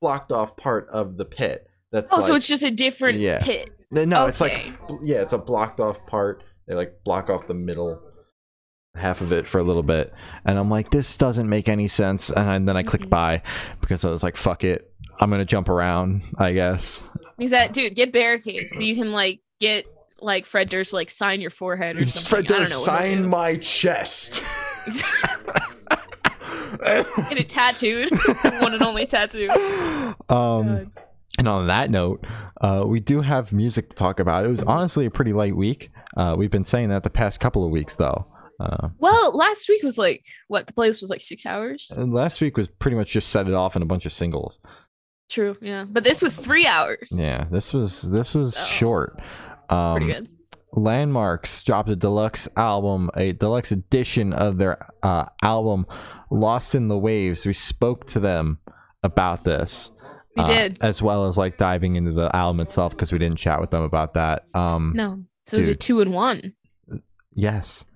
[0.01, 3.40] blocked off part of the pit that's Oh, like, so it's just a different Yeah.
[3.42, 3.71] pit.
[3.90, 4.66] no it's like
[5.03, 6.42] yeah it's a blocked off part.
[6.69, 8.01] They like block off the middle
[8.95, 10.12] half of it for a little bit.
[10.45, 12.31] And i'm like this doesn't make any sense.
[12.31, 13.11] And then i clicked Mhm.
[13.11, 13.42] buy
[13.81, 14.92] because i was like fuck it.
[15.21, 17.03] I'm gonna jump around i guess
[17.38, 19.87] Because that dude, get barricades so you can like get
[20.20, 22.29] like Fred Durst like sign your forehead or something.
[22.29, 24.42] Fred Durst, know what he'll sign my chest
[27.29, 28.11] Get it tattooed.
[28.61, 29.49] One and only tattoo.
[29.51, 30.90] um God.
[31.38, 32.25] and on that note
[32.61, 35.90] uh we do have music to talk about it was honestly a pretty light week
[36.16, 38.27] uh we've been saying that the past couple of weeks though
[38.61, 41.90] uh Well, last week was like what the playlist was like six hours.
[41.94, 44.59] and last week was pretty much just set it off in a bunch of singles
[45.29, 45.85] True, yeah.
[45.89, 47.09] But this was three hours.
[47.12, 48.65] Yeah, this was this was Oh.
[48.65, 49.21] short.
[49.69, 50.29] Um, Pretty good.
[50.73, 55.87] Landmarks dropped a deluxe album, a deluxe edition of their uh, album
[56.31, 58.59] "Lost in the Waves." We spoke to them
[59.03, 59.91] about this.
[60.37, 60.79] We uh, did.
[60.83, 63.83] as well as like diving into the album itself because we didn't chat with them
[63.83, 64.45] about that.
[64.55, 65.23] Um, No.
[65.47, 66.53] So it was a two and one.
[67.35, 67.87] Yes,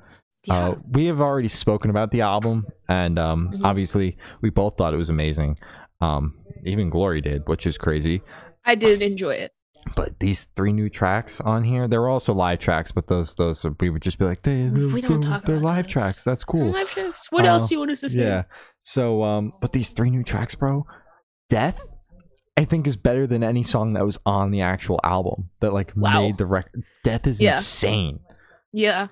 [0.45, 0.69] Yeah.
[0.71, 3.61] uh, we have already spoken about the album, and um, Mhm.
[3.65, 5.59] obviously we both thought it was amazing.
[6.01, 6.35] Um,
[6.65, 8.23] even Glory did, which is crazy.
[8.65, 9.53] I did enjoy it.
[9.97, 13.65] but these three new tracks on here, they were also live tracks but those those
[13.81, 15.93] we would just be like they, We don't they're, talk they're live those.
[15.93, 17.15] tracks that's cool Live shows.
[17.31, 18.19] What Uh, else do you want us to say?
[18.21, 18.43] yeah
[18.83, 20.85] so um but these three new tracks bro
[21.49, 21.81] death
[22.59, 25.93] i think is better than any song that was on the actual album that like
[25.97, 26.21] Wow.
[26.21, 27.57] made the record death is Yeah.
[27.57, 28.21] insane
[28.73, 29.09] Yeah.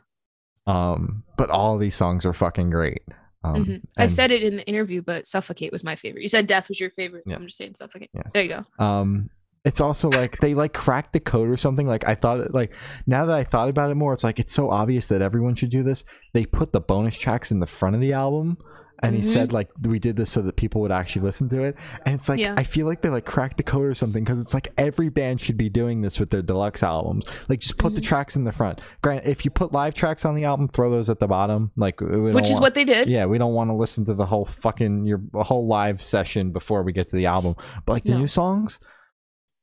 [0.66, 3.02] um but all these songs are fucking great
[3.44, 3.82] um Mhm.
[3.96, 6.22] I said it in the interview, but Suffocate was my favorite.
[6.22, 7.36] You said Death was your favorite, so Yeah.
[7.38, 8.10] I'm just saying Suffocate.
[8.14, 8.32] Yes.
[8.32, 8.64] There you go.
[8.84, 9.30] um
[9.64, 11.86] it's also like they like cracked the code or something.
[11.86, 12.72] Like I thought, it, like
[13.06, 15.68] now that I thought about it more, it's like it's so obvious that everyone should
[15.70, 16.04] do this.
[16.32, 18.56] They put the bonus tracks in the front of the album,
[19.02, 19.26] and he Mhm.
[19.26, 21.76] said like we did this so that people would actually listen to it.
[22.04, 22.54] And it's like Yeah.
[22.56, 25.40] I feel like they like cracked a code or something because it's like every band
[25.40, 27.24] should be doing this with their deluxe albums.
[27.48, 28.04] Like just put the Mhm.
[28.04, 28.80] tracks in the front.
[29.02, 31.70] Grant, if you put live tracks on the album, throw those at the bottom.
[31.76, 33.08] Like Which is want- what they did.
[33.08, 36.82] yeah, we don't want to listen to the whole fucking your whole live session before
[36.82, 37.54] we get to the album.
[37.86, 38.18] But like the No.
[38.18, 38.80] new songs,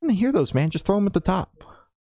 [0.01, 0.69] I want to hear those, man.
[0.69, 1.51] Just throw them at the top.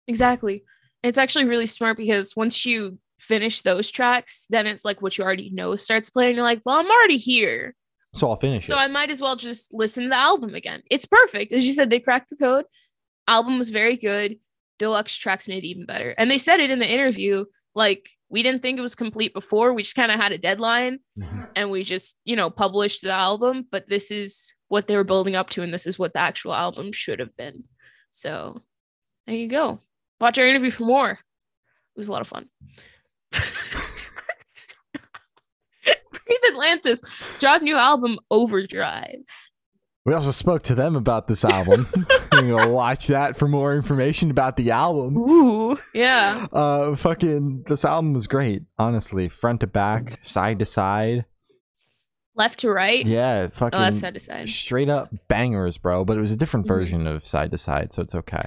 [0.08, 0.64] Exactly.
[1.02, 5.24] It's actually really smart because once you finish those tracks, then it's like what you
[5.24, 6.34] already know starts playing.
[6.36, 7.74] You're like, well, I'm already here.
[8.14, 8.80] So I'll finish So it.
[8.80, 10.82] I might as well just listen to the album again.
[10.90, 11.52] It's perfect.
[11.52, 12.64] As you said, they cracked the code.
[13.28, 14.36] Album was very good.
[14.78, 16.14] Deluxe tracks made it even better.
[16.18, 17.44] And they said it in the interview.
[17.74, 19.72] Like, we didn't think it was complete before.
[19.72, 21.48] We just kind of had a deadline Mhm.
[21.54, 23.66] and we just, you know, published the album.
[23.70, 26.54] But this is what they were building up to, and this is what the actual
[26.54, 27.64] album should have been.
[28.10, 28.62] So
[29.26, 29.80] there you go.
[30.20, 31.10] Watch our interview for more.
[31.12, 31.18] It
[31.98, 32.48] was a lot of fun.
[35.82, 37.00] Breathe Atlantis
[37.38, 39.24] dropped new album Overdrive.
[40.04, 41.88] We also spoke to them about this album.
[42.34, 45.16] you know, watch that for more information about the album.
[45.18, 46.46] Ooh, yeah.
[46.52, 48.62] Uh, fucking, this album was great.
[48.78, 51.24] Honestly, front to back, side to side.
[52.36, 53.04] Left to right.
[53.04, 54.48] Yeah, fucking Oh, that's side to side.
[54.48, 56.04] straight up bangers, bro.
[56.04, 56.68] But it was a different Mhm.
[56.68, 58.38] version of side to side, so it's okay.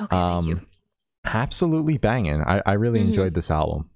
[0.00, 0.52] Okay, thank you.
[0.54, 0.66] Um,
[1.24, 2.40] absolutely banging.
[2.42, 3.08] I, I really Mhm.
[3.08, 3.90] enjoyed this album.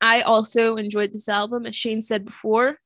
[0.00, 1.66] I also enjoyed this album.
[1.66, 2.78] As Shane said before,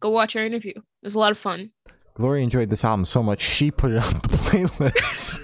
[0.00, 0.74] go watch our interview.
[0.76, 1.70] It was a lot of fun.
[2.14, 5.38] Gloria enjoyed this album so much she put it on the playlist.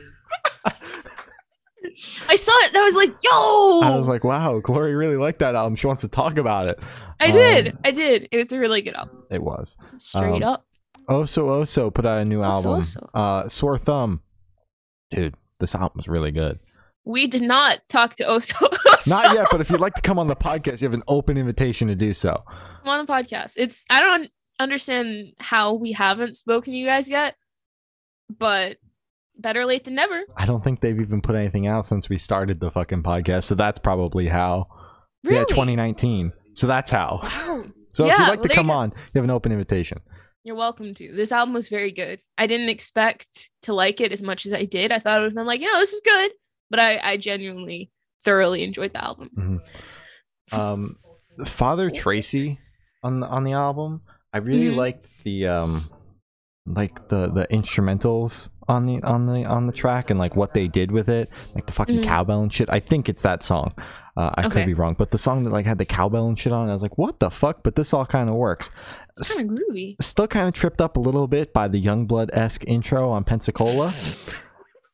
[2.28, 3.80] I saw it and I was like, yo!
[3.82, 5.76] I was like, wow, Gloria really liked that album.
[5.76, 6.78] She wants to talk about it.
[7.20, 7.68] I did.
[7.72, 8.28] um, I did.
[8.32, 9.24] It was a really good album.
[9.30, 9.76] It was.
[9.98, 10.66] Straight um, up.
[11.08, 12.80] Oso Oso put out a new Oso album.
[12.80, 13.10] Oso.
[13.12, 14.22] Uh, Sore Thumb.
[15.10, 16.58] Dude, this album was really good.
[17.04, 18.68] We did not talk to Oso.
[19.08, 21.36] Not yet, but if you'd like to come on the podcast, you have an open
[21.36, 22.44] invitation to do so.
[22.84, 23.54] I'm on the podcast.
[23.56, 27.34] It's I don't understand how we haven't spoken to you guys yet,
[28.30, 28.76] but
[29.36, 30.22] better late than never.
[30.36, 33.54] I don't think they've even put anything out since we started the fucking podcast, so
[33.56, 34.68] that's probably how.
[35.24, 35.38] Really?
[35.38, 36.32] Yeah, 2019.
[36.54, 37.20] So that's how.
[37.22, 37.64] Wow.
[37.90, 40.00] So if you'd like to well, come you on, you have an open invitation.
[40.44, 41.12] You're welcome to.
[41.12, 42.20] This album was very good.
[42.36, 44.90] I didn't expect to like it as much as I did.
[44.90, 46.32] I thought it was I'm like, yeah, this is good.
[46.72, 47.92] But I, I genuinely
[48.24, 49.60] thoroughly enjoyed the album.
[50.50, 50.96] Um,
[51.46, 52.58] Father Tracy
[53.02, 54.00] on the on the album,
[54.32, 54.76] I really Mhm.
[54.76, 55.82] liked the um,
[56.66, 60.66] like the the instrumentals on the on the on the track and like what they
[60.66, 62.04] did with it, like the fucking Mhm.
[62.04, 62.68] cowbell and shit.
[62.70, 63.74] I think it's that song.
[64.16, 66.52] Uh, I could be wrong, but the song that like had the cowbell and shit
[66.52, 67.62] on, I was like, what the fuck?
[67.62, 68.70] But this all kind of works.
[69.18, 69.96] It's kind of groovy.
[70.02, 73.92] Still kind of tripped up a little bit by the Yungblud esque intro on Pensacola.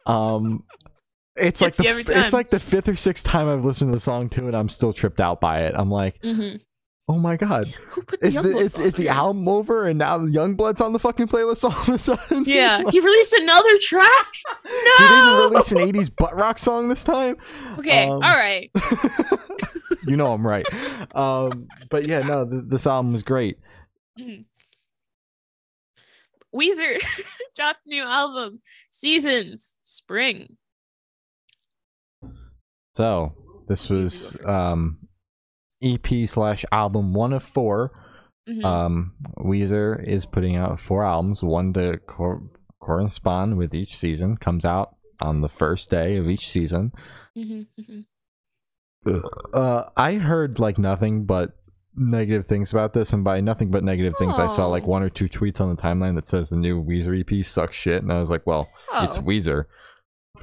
[0.07, 0.65] Um,
[1.41, 4.29] it's like the, it's like the fifth or sixth time I've listened to the song
[4.29, 5.75] too, and I'm still tripped out by it.
[5.77, 6.57] I'm like, hmm
[7.11, 10.19] oh my god, Who put the is the is, is the album over and now
[10.19, 12.45] the Yungblud's on the fucking playlist all of a sudden?
[12.45, 14.27] Yeah, he released another track.
[14.67, 17.37] No, he didn't release an '80s butt rock song this time.
[17.79, 18.71] Okay, Um, all right.
[20.07, 20.67] you know I'm right.
[21.17, 23.57] Um, but yeah, no, th- this album was great.
[24.21, 24.45] Mhm.
[26.55, 27.01] Weezer
[27.57, 30.58] dropped new album, Seasons, Spring.
[32.99, 33.33] So
[33.69, 34.99] this was um,
[35.81, 37.93] EP slash album one of four.
[38.49, 38.65] Mhm.
[38.65, 42.43] Um, Weezer is putting out four albums, one to cor-
[42.81, 44.37] correspond with each season.
[44.37, 46.91] Comes out on the first day of each season.
[47.37, 49.23] Mhm, mhm.
[49.55, 51.53] Uh, I heard like nothing but
[51.95, 54.89] negative things about this, and by nothing but negative things, I saw like Oh.
[54.89, 58.03] one or two tweets on the timeline that says the new Weezer EP sucks shit,
[58.03, 58.69] and I was like, well,
[59.03, 59.67] it's Oh, Weezer.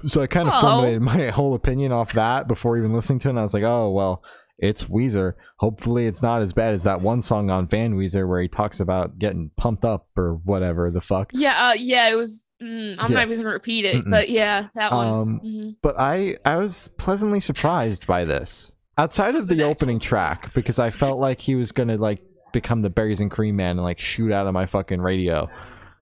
[0.05, 0.61] So I kind of Oh.
[0.61, 3.31] formulated my whole opinion off that before even listening to it.
[3.31, 4.23] And I was like, oh well,
[4.57, 5.33] it's Weezer.
[5.57, 8.79] Hopefully, it's not as bad as that one song on Van Weezer where he talks
[8.79, 11.31] about getting pumped up or whatever the fuck.
[11.33, 12.09] yeah, uh, yeah.
[12.09, 12.45] It was.
[12.63, 13.17] Mm, I'm Yeah.
[13.17, 14.09] not even gonna repeat it, Mm-mm.
[14.11, 15.07] but yeah, that one.
[15.07, 15.75] Um, Mhm.
[15.81, 18.71] but I I was pleasantly surprised by this.
[18.97, 22.21] Outside of the opening track, because I felt like he was gonna like
[22.53, 25.49] become the berries and cream man and like shoot out of my fucking radio.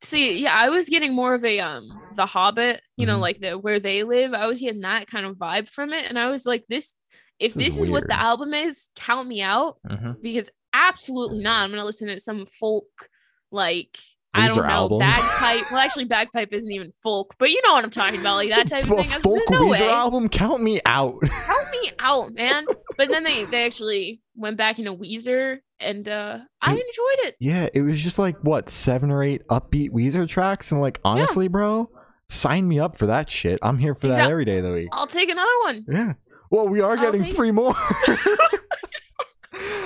[0.03, 3.21] See, yeah, I was getting more of a um the Hobbit, you know, Mhm.
[3.21, 4.33] like the where they live.
[4.33, 6.93] I was getting that kind of vibe from it, and I was like, this.
[7.39, 9.77] If This is this is what the album is, count me out
[10.21, 11.63] because absolutely not.
[11.63, 13.09] I'm gonna listen to some folk
[13.51, 13.97] like
[14.33, 14.99] I don't know album.
[14.99, 15.71] bagpipe.
[15.71, 18.67] well, actually, bagpipe isn't even folk, but you know what I'm talking about, like that
[18.69, 19.05] type of thing.
[19.21, 19.89] Folk no Weezer way.
[19.89, 21.19] album, count me out.
[21.45, 22.65] Count me out, man.
[22.97, 27.35] But then they they actually went back into Weezer, and uh I enjoyed it.
[27.39, 31.47] Yeah, it was just like what seven or eight upbeat Weezer tracks, and like honestly,
[31.47, 31.89] bro,
[32.29, 33.59] sign me up for that shit.
[33.61, 34.89] I'm here for that every day of the week.
[34.91, 35.85] I'll take another one.
[35.87, 36.13] Yeah.
[36.49, 37.75] Well, we are I'll getting three more.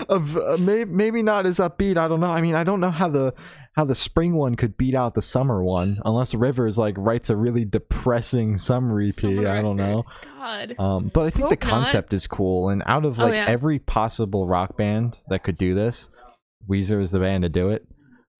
[0.09, 1.97] of uh, may, maybe not as upbeat.
[1.97, 2.27] I don't know.
[2.31, 3.33] I mean, I don't know how the
[3.77, 7.37] how the spring one could beat out the summer one, unless Rivers like writes a
[7.37, 9.09] really depressing summer EP.
[9.09, 10.03] Summer I don't know.
[10.37, 10.75] God.
[10.79, 11.69] Um, but I think the Hope not.
[11.69, 13.45] concept is cool, and out of Oh, like yeah.
[13.47, 16.09] every possible rock band that could do this,
[16.67, 17.85] Weezer is the band to do it.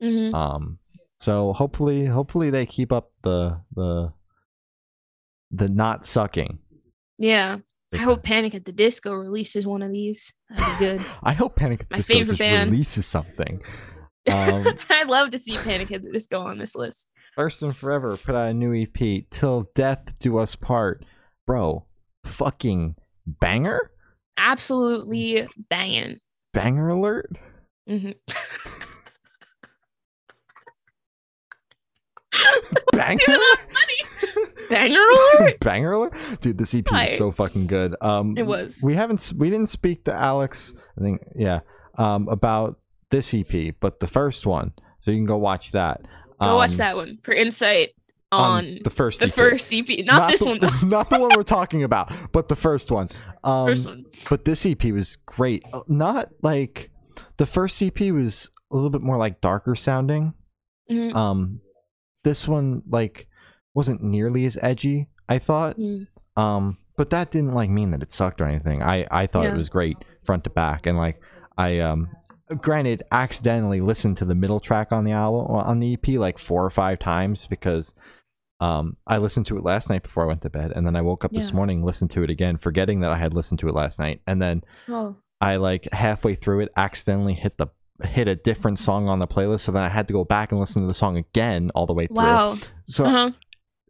[0.02, 0.80] hmm Um,
[1.19, 4.12] so hopefully, hopefully they keep up the the
[5.52, 6.60] the not sucking.
[7.17, 7.60] Yeah.
[7.93, 10.34] I hope Panic at the Disco releases one of these.
[10.50, 11.06] That'd be good.
[11.23, 12.71] I hope Panic at the My Disco favorite just band.
[12.71, 13.62] releases something.
[14.31, 17.09] Um, I'd love to see Panic at the Disco on this list.
[17.35, 21.05] First and Forever put out a new EP, Till Death Do Us Part.
[21.45, 21.85] Bro,
[22.25, 23.91] fucking banger?
[24.37, 26.19] Absolutely banging.
[26.53, 27.31] Banger alert?
[27.87, 28.11] hmm
[32.91, 33.17] Banger?
[33.27, 33.57] that
[34.69, 35.59] Banger alert.
[35.61, 36.13] banger alert?
[36.41, 37.95] Dude, this EP is so fucking good.
[38.01, 38.79] Um, It was.
[38.83, 41.61] We haven't, we didn't speak to Alex, I think, yeah,
[41.97, 42.77] um, about
[43.11, 44.73] this EP, but the first one.
[44.99, 46.01] So you can go watch that.
[46.41, 47.89] Go watch Um, that one for insight
[48.31, 49.31] on, the first the EP.
[49.31, 49.87] first EP.
[50.05, 50.69] Not, this the, one, though.
[50.87, 53.09] not the one we're talking about, but the first one.
[53.43, 54.05] Um, First one.
[54.29, 55.63] but this EP was great.
[55.73, 56.89] Uh, Not like
[57.37, 60.33] the first EP was a little bit more like darker sounding.
[60.91, 61.15] Mhm.
[61.15, 61.61] Um,
[62.23, 63.27] this one like
[63.73, 65.07] wasn't nearly as edgy.
[65.29, 65.77] I thought.
[65.77, 66.07] Mm.
[66.35, 68.81] Um, but that didn't like mean that it sucked or anything.
[68.83, 69.53] I I thought Yeah.
[69.53, 71.21] it was great front to back, and like
[71.57, 72.09] I um.
[72.62, 76.63] Granted, accidentally listened to the middle track on the album on the EP like four
[76.63, 77.93] or five times because
[78.62, 81.01] um, I listened to it last night before I went to bed, and then I
[81.01, 83.75] woke up this morning, listened to it again, forgetting that I had listened to it
[83.75, 87.67] last night, and then Oh, I like halfway through it accidentally hit the
[88.03, 90.60] hit a different song on the playlist, so then I had to go back and
[90.60, 92.15] listen to the song again all the way through.
[92.15, 92.57] wow.
[92.86, 93.31] So Uh-huh.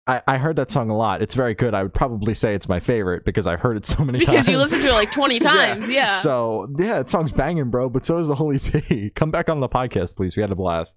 [0.08, 1.22] I, I heard that song a lot.
[1.22, 1.74] It's very good.
[1.74, 4.30] I would probably say it's my favorite because I've heard it so many times.
[4.30, 5.90] Because you listened to it like 20 times.
[5.90, 6.20] Yeah.
[6.20, 7.90] So yeah, that song's banging, bro.
[7.90, 9.14] But so is the whole EP.
[9.16, 10.36] Come back on the podcast, please.
[10.36, 10.96] We had a blast.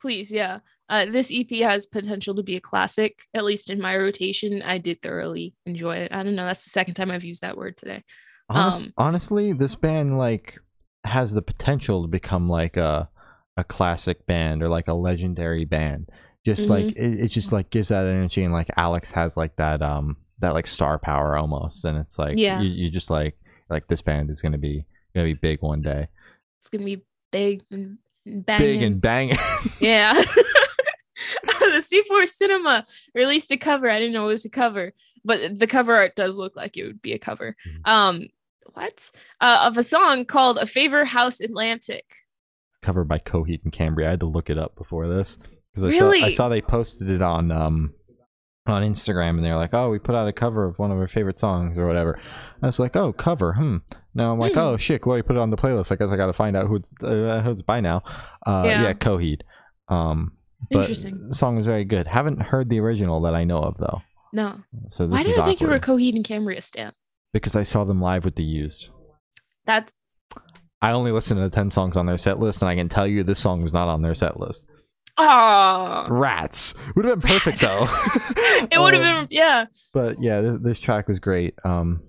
[0.00, 0.60] Please, yeah.
[0.88, 4.60] Uh, this EP has potential to be a classic, at least in my rotation.
[4.62, 6.12] I did thoroughly enjoy it.
[6.12, 6.46] I don't know.
[6.46, 8.02] That's the second time I've used that word today.
[8.48, 10.58] Honest, Um, honestly, this band like
[11.04, 13.08] has the potential to become like a
[13.56, 16.08] a classic band or like a legendary band.
[16.44, 16.70] Just Mm-hmm.
[16.72, 20.16] like it, it just like gives that energy and like Alex has like that um
[20.38, 22.60] that like star power almost and it's like Yeah.
[22.60, 23.36] you, you just like
[23.68, 26.08] like this band is gonna be gonna be big one day.
[26.58, 28.58] It's to be big and, banging.
[28.66, 29.38] Big and banging.
[29.80, 30.14] Yeah.
[31.44, 33.88] the Seafloor Cinema released a cover.
[33.90, 34.92] I didn't know it was a cover,
[35.24, 37.54] but the cover art does look like it would be a cover.
[37.66, 37.88] Mhm.
[37.90, 38.28] Um,
[38.72, 39.10] what?
[39.40, 42.04] Uh, of a song called "A Favor House Atlantic."
[42.82, 44.06] covered by Coheed and Cambria.
[44.08, 45.36] I had to look it up before this
[45.74, 47.94] because I saw I saw they posted it on um
[48.66, 51.08] on Instagram and they're like, "Oh, we put out a cover of one of our
[51.08, 52.20] favorite songs or whatever."
[52.62, 53.78] I was like, "Oh, cover, hmm."
[54.14, 54.58] Now I'm like, Hmm.
[54.58, 55.90] "Oh shit, Glory put it on the playlist.
[55.92, 58.02] I guess I got to find out who it's uh, who it's by now."
[58.46, 58.82] Uh, yeah.
[58.82, 58.92] Yeah.
[58.92, 59.42] Coheed.
[59.88, 60.32] Um,
[60.70, 61.28] but Interesting.
[61.28, 62.06] The song was very good.
[62.06, 64.02] Haven't heard the original that I know of though.
[64.32, 66.92] No, So this why is did I think you were a Coheed and Cambria stan?
[67.32, 68.90] because I saw them live with the Used.
[69.66, 69.96] That's
[70.82, 73.06] I only listened to the 10 songs on their set list, and I can tell
[73.06, 74.66] you this song was not on their set list.
[75.22, 77.86] Oh, Rats would have been perfect though.
[78.70, 79.66] it would have Um, been yeah.
[79.94, 81.54] But yeah, this, this track was great.
[81.64, 82.02] Um,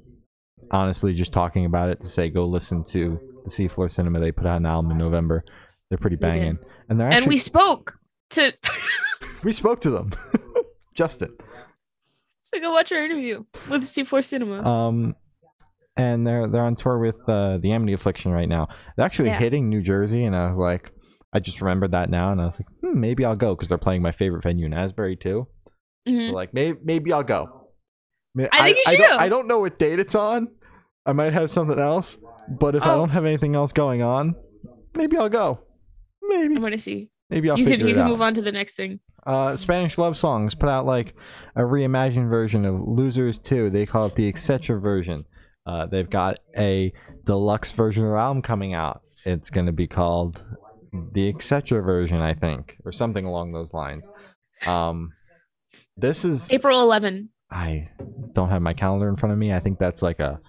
[0.71, 4.19] honestly, just talking about it to say go listen to the Seafloor Cinema.
[4.19, 5.43] They put out an album in November.
[5.89, 6.57] They're pretty banging,
[6.89, 7.99] and they're And we spoke
[8.31, 8.53] to
[9.43, 10.11] we spoke to them,
[10.95, 11.35] Justin.
[12.39, 14.63] so go watch our interview with Seafloor Cinema.
[14.67, 15.15] Um,
[15.97, 18.69] and they're they're on tour with uh, the Amity Affliction right now.
[18.95, 19.39] They're actually Yeah.
[19.39, 20.91] hitting New Jersey, and I was like,
[21.33, 23.77] I just remembered that now, and I was like, hmm, maybe I'll go because they're
[23.77, 25.47] playing my favorite venue in Asbury too.
[26.07, 26.29] Mhm.
[26.29, 27.67] So, like maybe maybe I'll go.
[28.35, 29.19] Ma- I think you I, should don't.
[29.21, 30.47] I don't know what date it's on.
[31.05, 32.17] I might have something else,
[32.49, 32.97] but if I Oh.
[32.97, 34.35] don't have anything else going on,
[34.95, 35.59] maybe I'll go.
[36.21, 37.09] Maybe I'm gonna see.
[37.29, 38.09] maybe I'll you figure can you can out.
[38.09, 38.99] move on to the next thing.
[39.25, 41.15] Uh, Spanish love songs put out like
[41.55, 43.69] a reimagined version of Losers 2.
[43.69, 44.79] They call it the Etc.
[44.79, 45.25] version.
[45.65, 46.91] Uh, they've got a
[47.25, 49.01] deluxe version of the album coming out.
[49.25, 50.43] It's going to be called
[51.13, 51.81] the Etc.
[51.81, 54.07] version, I think, or something along those lines.
[54.67, 55.13] Um,
[55.97, 57.29] this is April 11.
[57.49, 57.89] I
[58.33, 59.53] don't have my calendar in front of me.
[59.53, 60.39] I think that's like a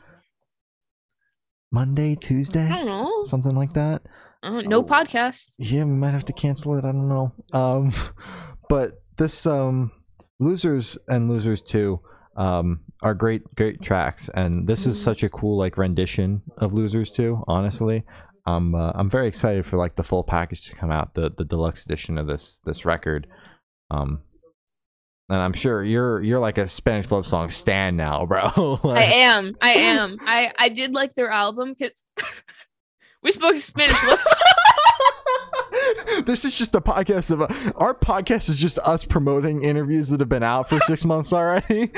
[1.70, 3.22] Monday, Tuesday, I don't know.
[3.24, 4.02] something like that.
[4.42, 4.82] Uh, no Oh.
[4.84, 5.52] podcast.
[5.58, 6.84] Yeah, we might have to cancel it.
[6.84, 7.32] I don't know.
[7.52, 7.92] Um,
[8.68, 9.92] but this um,
[10.38, 12.00] losers and losers two
[12.36, 15.04] um are great, great tracks, and this is Mhm.
[15.04, 17.42] such a cool like rendition of losers two.
[17.46, 18.04] Honestly,
[18.44, 21.44] I'm uh, I'm very excited for like the full package to come out, the the
[21.44, 23.26] deluxe edition of this this record.
[23.90, 24.22] Um,
[25.28, 28.78] and I'm sure you're you're like a Spanish love song stan now, bro.
[28.84, 29.54] I am.
[29.62, 30.18] I am.
[30.20, 32.04] I I did like their album because
[33.22, 34.20] we spoke Spanish love
[36.26, 37.42] this is just a podcast of
[37.76, 41.92] our podcast is just us promoting interviews that have been out for six months already.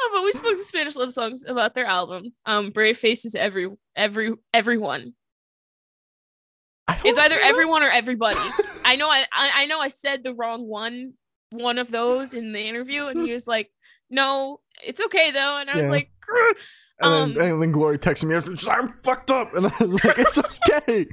[0.00, 2.32] Oh, but we spoke to Spanish love songs about their album.
[2.46, 5.14] Um, Brave Faces every every everyone.
[7.04, 7.42] It's either know.
[7.42, 8.38] everyone or everybody.
[8.84, 11.14] I know I, I I know I said the wrong one
[11.50, 13.70] one of those in the interview, and he was like,
[14.08, 16.54] "No, it's okay though," and I was like, "Grr."
[17.00, 19.54] And um, then, and then Glory texted me after, I'm fucked up.
[19.54, 20.38] And I was like, it's
[20.72, 21.06] okay.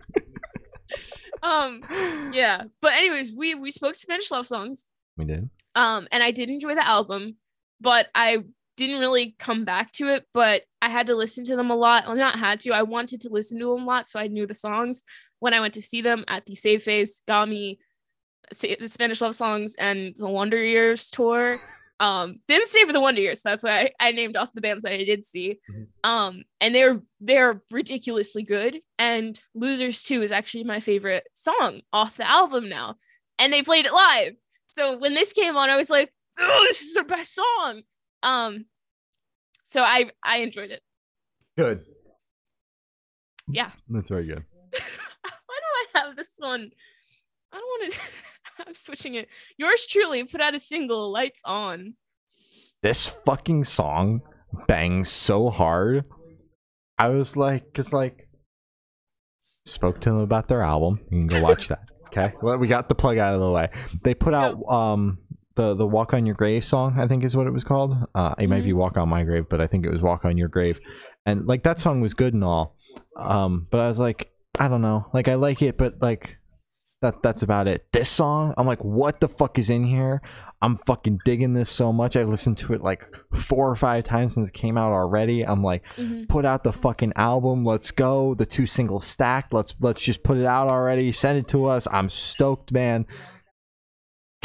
[1.44, 1.84] um,
[2.34, 2.64] yeah.
[2.82, 4.88] But anyways, we we spoke Spanish love songs.
[5.18, 5.50] We did.
[5.76, 7.36] Um, and I did enjoy the album,
[7.82, 8.44] but I
[8.78, 10.26] didn't really come back to it.
[10.34, 12.06] But I had to listen to them a lot.
[12.06, 12.72] Well, not had to.
[12.72, 15.04] I wanted to listen to them a lot, so I knew the songs
[15.40, 17.78] when I went to see them at the Save Face, Gami,
[18.62, 21.58] the Spanish Love Songs, and the Wonder Years tour.
[21.98, 23.42] Um, didn't stay for the Wonder Years.
[23.42, 25.60] That's why I, I named off the bands that I did see.
[25.72, 25.88] Mhm.
[26.04, 28.82] Um, and they're they're ridiculously good.
[29.00, 32.96] And Losers 2 is actually my favorite song off the album now.
[33.40, 34.34] And they played it live.
[34.76, 37.84] So when this came on, I was like, oh, this is their best song.
[38.26, 38.66] Um,
[39.64, 40.82] so I I enjoyed it.
[41.58, 41.86] Good.
[43.48, 43.72] Yeah.
[43.88, 44.44] That's very good.
[44.72, 46.72] Why do I have this one?
[47.54, 48.00] I don't want to.
[48.68, 49.28] I'm switching it.
[49.58, 51.94] Yours truly put out a single, "Lights On."
[52.82, 54.22] This fucking song
[54.68, 56.06] bangs so hard.
[56.98, 58.30] I was like, cause like,
[59.66, 61.00] spoke to them about their album.
[61.12, 61.80] You can go watch that.
[62.08, 62.34] Okay.
[62.42, 63.70] Well, we got the plug out of the way.
[64.04, 65.20] They put out um
[65.56, 66.96] the the Walk on Your Grave song.
[67.00, 67.96] I think is what it was called.
[68.14, 70.38] Uh, it might be Walk on My Grave, but I think it was Walk on
[70.38, 70.80] Your Grave.
[71.26, 72.76] And like that song was good and all.
[73.18, 75.08] Um, but I was like, I don't know.
[75.14, 76.38] Like I like it, but like
[77.02, 77.86] that that's about it.
[77.92, 80.22] This song, I'm like, what the fuck is in here?
[80.62, 82.16] I'm fucking digging this so much.
[82.16, 85.44] I've listened to it like four or five times since it came out already.
[85.46, 86.28] I'm like, Mhm.
[86.30, 87.66] put out the fucking album.
[87.66, 88.34] Let's go.
[88.36, 89.54] The two singles stacked.
[89.54, 91.12] Let's let's just put it out already.
[91.12, 91.88] Send it to us.
[91.92, 93.06] I'm stoked, man.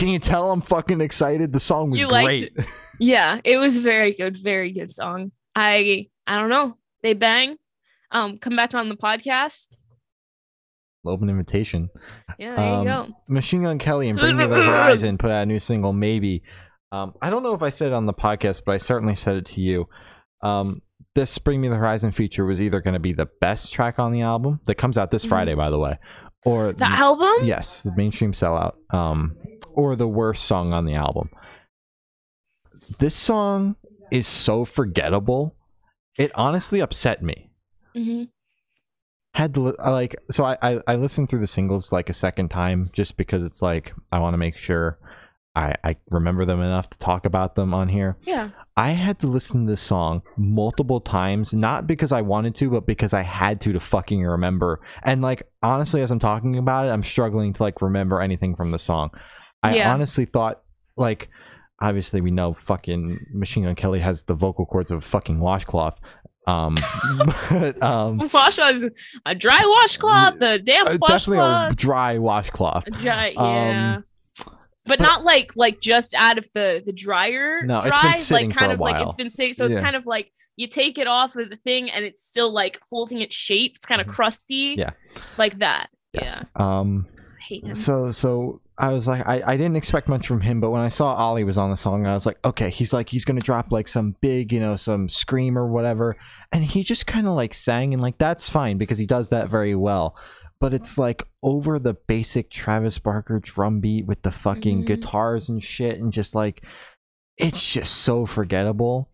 [0.01, 1.53] Can you tell I'm fucking excited?
[1.53, 2.57] The song was You great.
[2.99, 5.31] Yeah, it was very good, very good song.
[5.55, 6.79] I I don't know.
[7.03, 7.59] They bang.
[8.11, 9.77] Um, come back on the podcast.
[11.05, 11.91] Open invitation.
[12.39, 13.09] Yeah, there Um, you go.
[13.29, 16.43] Machine Gun Kelly and Bring Me the Horizon put out a new single, maybe.
[16.93, 19.37] Um, I don't know if I said it on the podcast, but I certainly said
[19.37, 19.87] it to you.
[20.43, 20.81] Um,
[21.15, 24.13] this Bring Me the Horizon feature was either going to be the best track on
[24.13, 25.29] the album that comes out this Mhm.
[25.29, 25.99] Friday, by the way,
[26.45, 27.47] or The album.
[27.47, 29.37] yes, the mainstream sellout, um,
[29.75, 31.31] or the worst song on the album.
[32.99, 33.77] This song
[34.11, 35.55] is so forgettable.
[36.19, 37.51] It honestly upset me
[37.95, 38.25] hmm
[39.35, 42.91] had to like so I, I I listened through the singles like a second time
[42.93, 44.99] just because it's like I want to make sure
[45.57, 48.17] I I remember them enough to talk about them on here.
[48.23, 48.51] Yeah.
[48.77, 52.87] I had to listen to this song multiple times, not because I wanted to, but
[52.87, 54.81] because I had to to fucking remember.
[55.03, 58.71] And like honestly, as I'm talking about it, I'm struggling to like remember anything from
[58.71, 59.11] the song.
[59.63, 59.93] I Yeah.
[59.93, 60.63] honestly thought
[60.97, 61.29] like
[61.83, 66.01] obviously we know fucking Machine Gun Kelly has the vocal cords of a fucking washcloth.
[66.47, 66.77] Um
[67.51, 68.89] but um Wash is
[69.27, 72.87] a dry washcloth, a damp uh, definitely a dry washcloth.
[72.87, 73.97] A dry, um, yeah.
[73.97, 74.05] but,
[74.99, 77.61] but- not like like just out of the the dryer.
[77.65, 79.55] No, it's dry, like kind of like it's been sitting.
[79.55, 79.83] So it's Yeah.
[79.83, 83.21] kind of like you take it off of the thing and it's still like holding
[83.23, 83.73] its shape.
[83.77, 84.11] It's kind of Mhm.
[84.15, 84.75] crusty.
[84.77, 84.91] Yeah.
[85.39, 85.89] Like that.
[86.13, 86.43] Yes.
[86.57, 87.07] Um.
[87.49, 87.75] Hate.
[87.77, 90.89] So so I was like I, I didn't expect much from him, but when I
[90.89, 93.71] saw Ollie was on the song, I was like, okay, he's like he's gonna drop
[93.73, 96.17] like some big, you know, some scream or whatever,
[96.53, 99.49] and he just kind of like sang and like that's fine because he does that
[99.49, 100.17] very well.
[100.61, 104.87] But it's like over the basic Travis Barker drum beat with the fucking Mhm.
[104.87, 106.65] guitars and shit, and just like
[107.39, 109.09] it's just so forgettable.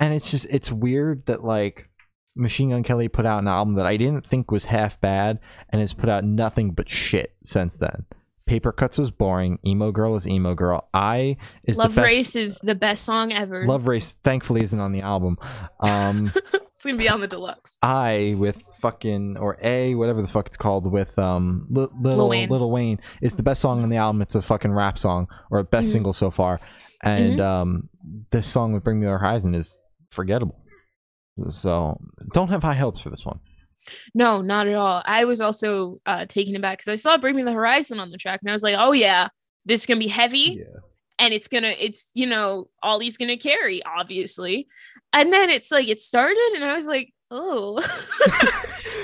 [0.00, 1.88] And it's just it's weird that like
[2.34, 5.38] Machine Gun Kelly put out an album that I didn't think was half bad
[5.70, 8.06] and has put out nothing but shit since then.
[8.46, 9.58] Paper Cuts was boring.
[9.66, 10.88] Emo Girl is Emo Girl.
[10.94, 12.12] I is Love the best.
[12.12, 13.66] Race is the best song ever.
[13.66, 15.36] Love Race, thankfully, isn't on the album.
[15.80, 16.32] Um,
[16.78, 17.76] it's gonna be on the deluxe.
[17.82, 22.48] I with fucking or A whatever the fuck it's called with um Li- little Wayne.
[22.48, 24.22] Little Wayne is the best song on the album.
[24.22, 25.92] It's a fucking rap song or best Mhm.
[25.92, 26.60] single so far,
[27.02, 27.88] and um
[28.30, 29.76] this song with Bring Me the Horizon is
[30.12, 30.56] forgettable.
[31.50, 31.98] So
[32.32, 33.40] don't have high hopes for this one.
[34.14, 35.02] No, not at all.
[35.04, 38.18] I was also uh taken aback because I saw Bring Me the Horizon on the
[38.18, 39.28] track and I was like, oh yeah,
[39.66, 40.62] this is gonna be heavy
[41.18, 44.66] and it's gonna it's you know, Ollie's gonna carry, obviously.
[45.12, 47.78] And then it's like it started and I was like, oh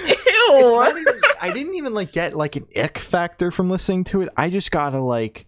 [0.06, 0.98] Ew.
[1.00, 4.28] even- I didn't even like get like an ick factor from listening to it.
[4.36, 5.46] I just gotta like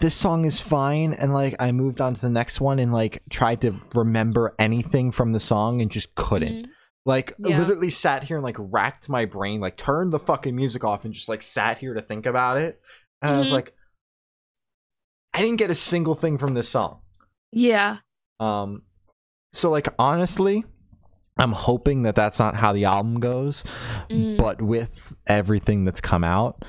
[0.00, 3.22] this song is fine and like i moved on to the next one and like
[3.30, 6.68] tried to remember anything from the song and just couldn't Mhm.
[7.06, 7.58] like Yeah.
[7.60, 11.14] literally sat here and like racked my brain like turned the fucking music off and
[11.14, 12.80] just like sat here to think about it
[13.22, 13.52] and i was Mhm.
[13.52, 13.74] like
[15.34, 17.00] i didn't get a single thing from this song
[17.52, 17.98] Yeah.
[18.40, 18.82] um
[19.52, 20.64] so like honestly
[21.38, 23.64] i'm hoping that that's not how the album goes
[24.10, 24.36] Mm.
[24.38, 26.62] but with everything that's come out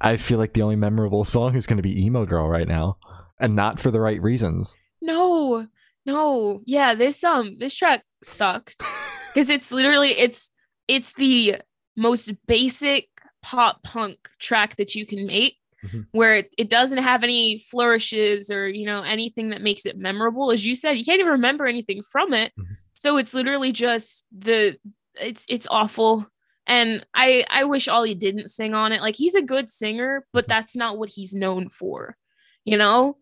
[0.00, 2.96] i feel like the only memorable song is going to be emo girl right now
[3.40, 5.66] and not for the right reasons No,
[6.06, 6.60] no.
[6.66, 8.80] Yeah, this um this track sucked
[9.34, 10.50] because it's literally it's
[10.88, 11.56] it's the
[11.96, 13.08] most basic
[13.42, 16.06] pop punk track that you can make Mhm.
[16.12, 20.50] where it, it doesn't have any flourishes or you know anything that makes it memorable
[20.50, 22.64] as you said you can't even remember anything from it Mhm.
[22.94, 24.76] so it's literally just the
[25.20, 26.26] it's it's awful
[26.66, 30.48] and i i wish ollie didn't sing on it like he's a good singer but
[30.48, 32.16] that's not what he's known for
[32.64, 33.16] you know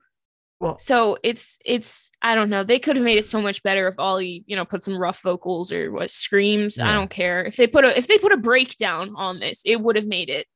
[0.60, 2.62] well so it's it's I don't know.
[2.62, 5.20] They could have made it so much better if Ollie, you know, put some rough
[5.20, 6.78] vocals or what screams.
[6.78, 7.44] I don't care.
[7.44, 10.30] If they put a if they put a breakdown on this, it would have made
[10.30, 10.46] it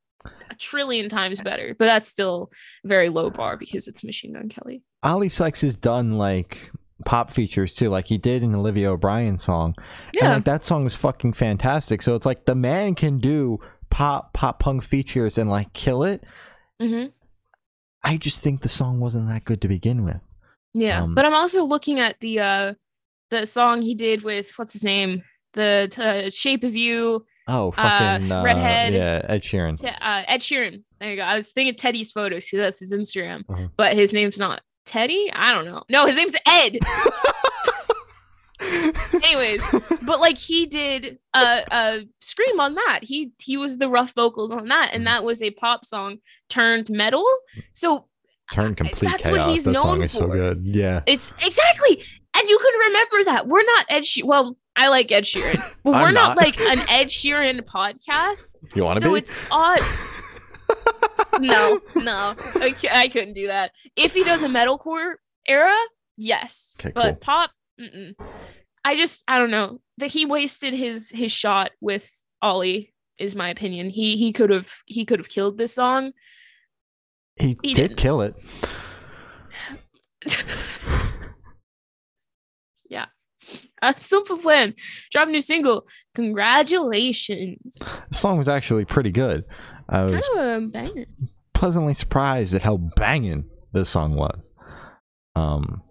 [0.51, 1.74] a trillion times better.
[1.79, 2.51] But that's still
[2.85, 4.83] very low bar because it's Machine Gun Kelly.
[5.03, 6.70] Oli Sykes has done like
[7.05, 10.35] pop features too like he did in olivia o'brien song and Yeah.
[10.37, 13.59] like that song was fucking fantastic so it's like the man can do
[13.91, 16.24] pop pop punk features and like kill it
[16.81, 17.05] hmm
[18.03, 20.20] i just think the song wasn't that good to begin with
[20.72, 21.03] Yeah.
[21.03, 22.74] Um, but I'm also looking at the uh
[23.31, 25.22] the song he did with what's his name?
[25.53, 28.94] The uh, Shape of You, oh fucking uh, Redhead.
[28.94, 30.82] yeah ed sheeran Te- uh, Ed Sheeran.
[31.01, 31.22] There you go.
[31.22, 33.68] I was thinking Teddy's photos because that's his Instagram, Uh-huh.
[33.76, 35.30] but his name's not Teddy.
[35.32, 35.82] I don't know.
[35.90, 36.78] No, his name's Ed.
[39.12, 39.62] Anyways,
[40.03, 43.01] but like he did a uh, scream on that.
[43.03, 46.18] He he was the rough vocals on that, and that was a pop song
[46.49, 47.24] turned metal.
[47.74, 48.07] So
[48.51, 52.03] turn complete That's what chaos he's that song known is so good yeah it's exactly,
[52.39, 54.24] and you can remember that we're not Ed Sheeran.
[54.26, 56.12] Well, I like Ed Sheeran, but we're not.
[56.12, 56.37] not.
[56.37, 58.57] like an Ed Sheeran podcast.
[58.74, 59.80] you want to So be it's odd.
[61.41, 63.72] no, no, I, I couldn't do that.
[63.97, 65.14] If he does a metalcore
[65.49, 65.76] era,
[66.16, 67.14] yes, Okay, but cool.
[67.20, 68.14] pop, mm-mm.
[68.84, 72.93] I just I don't know that he wasted his his shot with Ollie.
[73.18, 73.89] Is my opinion.
[73.91, 76.12] He he could have he could have killed this song.
[77.39, 77.97] he, He did didn't.
[77.97, 78.34] kill it
[82.91, 83.07] yeah.
[83.82, 84.74] A simple plan.
[85.12, 85.87] Drop a new single.
[86.14, 87.95] Congratulations.
[88.11, 89.45] the song was actually pretty good
[89.89, 91.07] i Kind was of a banger.
[91.55, 94.41] pleasantly surprised at how banging this song was.
[95.37, 95.82] Um,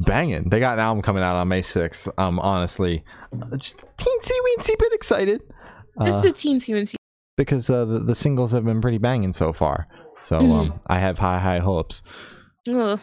[0.00, 0.48] banging.
[0.50, 2.08] They got an album coming out on May 6th.
[2.18, 5.40] Um, honestly, uh, just teensy weensy bit excited.
[5.98, 6.96] Uh, Just a teensy weensy.
[7.36, 9.86] because uh, the, the singles have been pretty banging so far.
[10.20, 10.52] So Mm-hmm.
[10.72, 12.02] um, I have high, high hopes.
[12.68, 13.00] Ugh.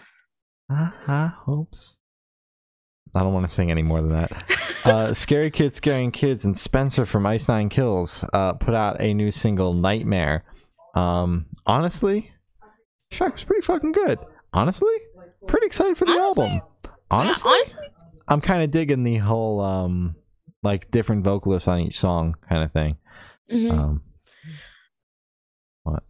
[0.72, 1.98] High, high hopes.
[3.14, 4.44] I don't want to sing any more than that.
[4.86, 9.14] uh, Scary Kids, Scaring Kids, and Spencer from Ice Nine Kills uh, put out a
[9.14, 10.46] new single, Nightmare.
[10.96, 12.32] Um, honestly,
[13.12, 14.20] track was pretty fucking good.
[14.54, 14.94] Honestly,
[15.48, 16.46] pretty excited for the Honestly?
[16.46, 16.62] album.
[16.86, 17.88] Yeah, Honestly, honestly,
[18.30, 20.16] I'm kind of digging the whole um,
[20.64, 22.98] like different vocalists on each song kind of thing.
[23.52, 23.72] mhm.
[23.72, 24.02] Um,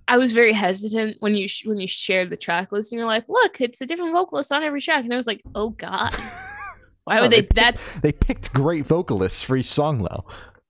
[0.08, 3.08] I was very hesitant when you sh- when you shared the track list and you're
[3.08, 6.14] like, look, it's a different vocalist on every track, and I was like, oh god,
[7.06, 7.42] why Oh, would they they?
[7.44, 10.26] picked- That's they picked great vocalists for each song though.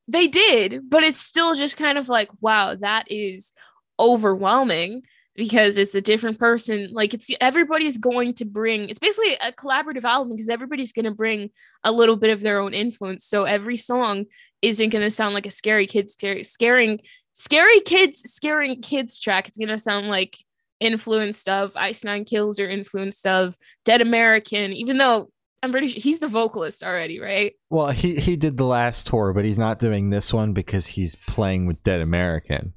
[0.08, 3.54] they did, but it's still just kind of like, wow, that is
[4.00, 5.04] overwhelming
[5.36, 6.90] because it's a different person.
[6.92, 8.90] Like it's everybody's going to bring.
[8.90, 11.50] It's basically a collaborative album because everybody's going to bring
[11.84, 13.26] a little bit of their own influence.
[13.26, 14.26] So every song
[14.62, 17.00] isn't going to sound like a scary kids scary, scaring
[17.34, 19.48] scary kids scaring kids track.
[19.48, 20.38] It's going to sound like
[20.80, 23.56] influenced of Ice Nine Kills or influenced of
[23.86, 25.30] Dead American, even though
[25.64, 27.54] I'm pretty sure he's the vocalist already, right?
[27.70, 31.16] Well, he he did the last tour, but he's not doing this one because he's
[31.28, 32.74] playing with Dead American.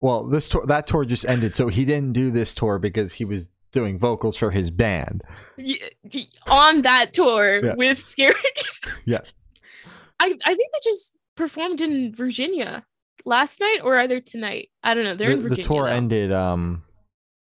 [0.00, 3.24] Well, this tour that tour just ended, so he didn't do this tour because he
[3.26, 5.22] was doing vocals for his band.
[5.58, 5.74] y-
[6.14, 7.74] y- on that tour Yeah.
[7.76, 8.96] with Scary Kids.
[9.04, 9.18] Yeah.
[10.18, 12.82] I, I think they just performed in Virginia
[13.26, 14.70] last night or either tonight.
[14.82, 15.14] I don't know.
[15.14, 15.66] They're The, in the Virginia.
[15.68, 15.90] tour though.
[15.96, 16.82] ended um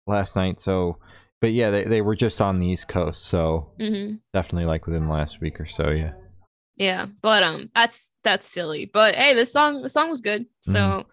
[0.07, 0.97] last night, so
[1.41, 4.19] but yeah, they they were just on the East Coast, so Mhm.
[4.34, 6.13] definitely like within the last week or so, yeah.
[6.75, 8.89] Yeah, but um, that's that's silly.
[8.91, 10.47] But hey, this song the song was good.
[10.61, 11.09] So, Mm-hmm.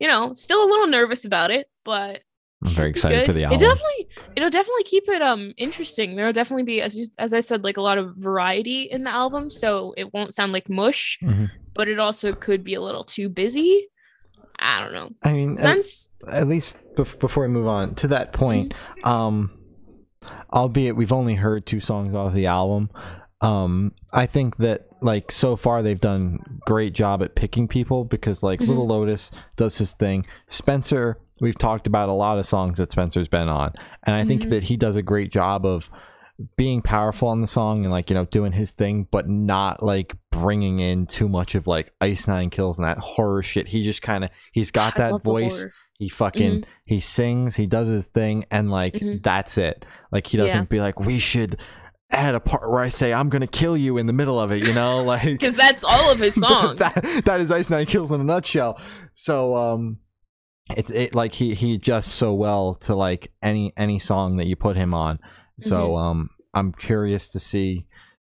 [0.00, 2.22] you know, still a little nervous about it, but
[2.64, 3.36] I'm very excited for good.
[3.36, 3.58] the It album.
[3.60, 6.16] definitely it'll definitely keep it um interesting.
[6.16, 9.10] There'll definitely be as you, as I said like a lot of variety in the
[9.10, 11.50] album, so it won't sound like mush, Mhm.
[11.74, 13.86] but it also could be a little too busy.
[14.66, 15.10] I don't know.
[15.22, 18.72] I mean, at, Since at least bef- before we move on to that point,
[19.04, 19.50] um,
[20.52, 22.88] albeit we've only heard two songs off the album,
[23.40, 28.42] um, I think that like so far they've done great job at picking people because
[28.42, 28.68] like Mhm.
[28.68, 30.24] Little Lotus does his thing.
[30.48, 33.72] Spencer, we've talked about a lot of songs that Spencer's been on,
[34.04, 34.50] and I think Mhm.
[34.50, 35.90] that he does a great job of
[36.56, 40.16] being powerful on the song and like you know doing his thing but not like
[40.32, 43.68] bringing in too much of like ice nine kills and that horror shit.
[43.68, 45.64] He just kind of he's got I that voice.
[45.98, 49.22] he fucking he sings he does his thing and like Mhm.
[49.22, 49.84] that's it.
[50.10, 50.64] Like he doesn't Yeah.
[50.64, 51.60] be like we should
[52.10, 54.64] add a part where i say i'm gonna kill you in the middle of it
[54.66, 55.02] you know?
[55.04, 56.78] Like because that's all of his songs.
[56.78, 58.78] that, that is ice nine kills in a nutshell.
[59.14, 59.98] So um
[60.76, 64.56] it's it like he he adjusts so well to like any any song that you
[64.56, 65.18] put him on
[65.58, 65.96] so Mm-hmm.
[65.96, 67.86] um i'm curious to see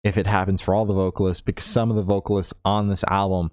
[0.04, 3.50] if it happens for all the vocalists because some of the vocalists on this album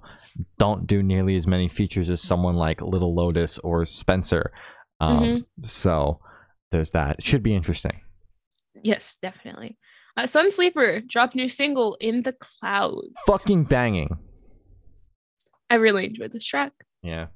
[0.58, 4.52] don't do nearly as many features as someone like little lotus or spencer
[5.00, 5.38] um Mm-hmm.
[5.62, 6.20] so
[6.72, 8.00] there's that it should be interesting
[8.82, 9.76] yes, definitely.
[10.16, 13.08] Uh, Sun Sleeper dropped new single in the clouds.
[13.26, 14.16] fucking banging
[15.68, 16.72] I really enjoyed this track.
[17.02, 17.26] yeah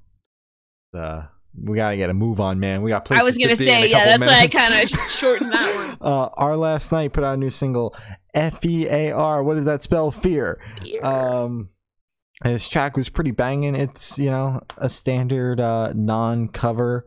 [0.96, 1.22] uh
[1.58, 3.68] we gotta get a move on man we got I places was gonna to be
[3.68, 5.98] in a say, yeah, that's why I kind of shortened that one.
[6.00, 7.94] uh, our last night put out a new single,
[8.34, 9.42] F E A R.
[9.42, 10.10] What does that spell?
[10.10, 10.60] Fear.
[11.02, 11.70] Um,
[12.42, 13.74] and this track was pretty banging.
[13.74, 17.04] It's you know a standard uh, non-cover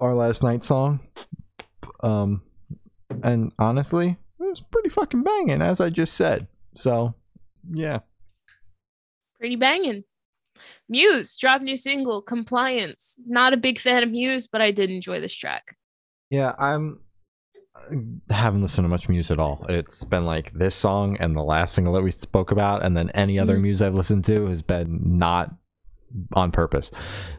[0.00, 1.00] our last night song.
[2.02, 2.42] Um,
[3.22, 6.48] and honestly, it was pretty fucking banging, as I just said.
[6.74, 7.14] So,
[7.72, 8.00] yeah.
[9.38, 10.04] Pretty banging.
[10.88, 13.18] Muse dropped new single, Compliance.
[13.26, 15.76] Not a big fan of Muse, but I did enjoy this track.
[16.30, 17.00] Yeah, I'm
[18.30, 19.66] I haven't listened to much Muse at all.
[19.68, 23.10] It's been like this song and the last single that we spoke about, and then
[23.10, 23.62] any other Mhm.
[23.62, 25.52] music I've listened to has been not
[26.34, 26.92] on purpose.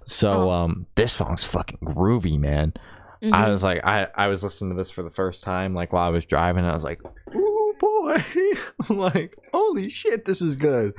[0.06, 0.52] So Oh.
[0.52, 2.74] um this song's fucking groovy, man.
[3.24, 3.48] I Mhm.
[3.54, 6.10] was like I I was listening to this for the first time like while I
[6.10, 7.00] was driving, I was like,
[7.34, 7.45] "Ooh
[7.86, 8.24] boy."
[8.90, 10.94] I'm like, "Holy shit, this is good."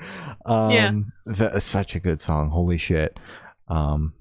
[0.44, 0.92] Um Yeah.
[1.26, 2.50] that is such a good song.
[2.50, 3.18] Holy shit.
[3.68, 4.14] Um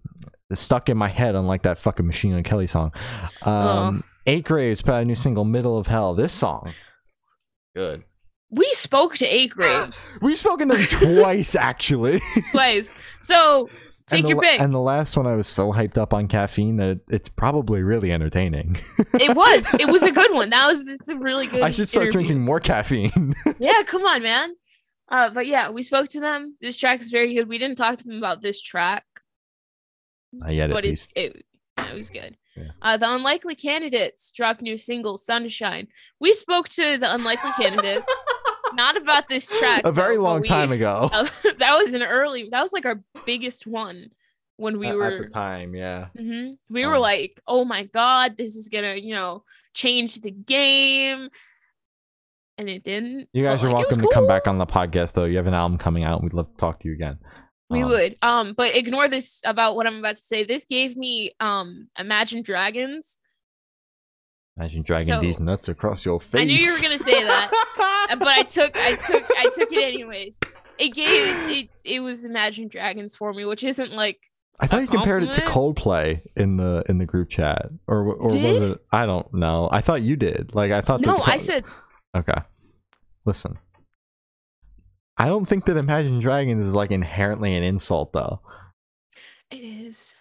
[0.53, 2.91] stuck in my head unlike that fucking Machine Gun Kelly song.
[3.43, 6.15] Um Eight Graves put out a new single, Middle of Hell.
[6.15, 6.73] This song.
[7.75, 8.03] Good.
[8.49, 12.21] we spoke to Eight Graves We've spoken to them twice, actually.
[12.51, 12.95] twice.
[13.21, 13.69] So
[14.09, 14.59] take and the, your pick.
[14.59, 17.81] And the last one, I was so hyped up on caffeine that it, it's probably
[17.83, 18.77] really entertaining.
[19.13, 19.73] it was.
[19.79, 20.49] It was a good one.
[20.49, 22.27] That was it's a really good I should start interview.
[22.27, 23.35] drinking more caffeine.
[23.59, 24.55] Yeah, come on, man.
[25.09, 26.57] Uh, but yeah, we spoke to them.
[26.61, 27.47] This track is very good.
[27.47, 29.05] We didn't talk to them about this track,
[30.33, 31.11] Not yet, but least.
[31.15, 31.45] it,
[31.77, 32.35] it was good.
[32.55, 32.69] Yeah.
[32.81, 35.87] Uh, the Unlikely Candidates dropped new single "Sunshine."
[36.19, 38.11] We spoke to the Unlikely Candidates,
[38.73, 39.81] not about this track.
[39.85, 41.09] A very long we- time ago.
[41.13, 41.27] uh,
[41.59, 42.49] that was an early.
[42.51, 44.09] That was like our biggest one
[44.57, 45.05] when we At- were.
[45.07, 46.07] at the time, yeah.
[46.17, 49.43] hmm We were Um, like, "Oh my god, this is gonna, you know,
[49.73, 51.29] change the game,"
[52.57, 53.27] and it didn't.
[53.33, 55.25] You guys but, are like, it was welcome to come back on the podcast, though.
[55.25, 57.19] You have an album coming out, and we'd love to talk to you again.
[57.69, 58.15] We Um, would.
[58.21, 60.43] Um, but ignore this about what I'm about to say.
[60.43, 63.19] This gave me um Imagine Dragons.
[64.57, 66.41] Imagine dragging So- these nuts across your face.
[66.41, 67.51] I knew you were gonna say that,
[68.19, 70.39] but I took I took I took it anyways.
[70.77, 74.19] It gave it it was Imagine Dragons for me, which isn't like
[74.61, 78.25] I thought you compared it to Coldplay in the in the group chat, or or
[78.27, 78.81] was it?
[78.91, 79.67] I don't know.
[79.69, 80.55] I thought you did.
[80.55, 81.01] Like I thought.
[81.01, 81.21] no.
[81.25, 81.65] I said
[82.15, 82.41] okay.
[83.25, 83.57] Listen,
[85.17, 88.39] I don't think that Imagine Dragons is like inherently an insult, though.
[89.51, 90.13] it is.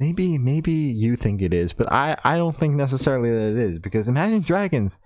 [0.00, 3.78] Maybe maybe you think it is, but I I don't think necessarily that it is
[3.80, 4.98] because Imagine Dragons,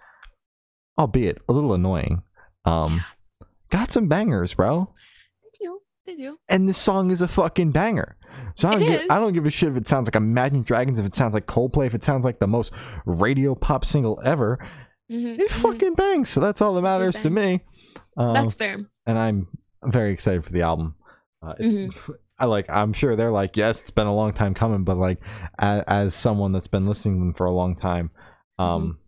[0.98, 2.22] albeit a little annoying,
[2.64, 3.02] um,
[3.70, 4.92] got some bangers, bro.
[5.42, 5.78] They do.
[6.06, 6.38] They do.
[6.48, 8.16] and this song is a fucking banger.
[8.54, 10.98] So I don't, give, I don't give a shit if it sounds like Imagine Dragons,
[10.98, 12.72] if it sounds like Coldplay, if it sounds like the most
[13.06, 14.58] radio pop single ever.
[15.10, 15.54] Mhm, It mhm.
[15.54, 16.28] fucking bangs.
[16.28, 17.60] So that's all that matters to me.
[18.18, 18.76] Um, That's fair.
[19.06, 19.46] and I'm
[19.84, 20.96] very excited for the album.
[21.40, 22.12] Uh, it's, Mm-hmm.
[22.38, 22.66] I like.
[22.68, 25.18] I'm sure they're like, yes, it's been a long time coming, but like,
[25.58, 28.10] as, as someone that's been listening to them for a long time,
[28.58, 28.98] um, Mm-hmm.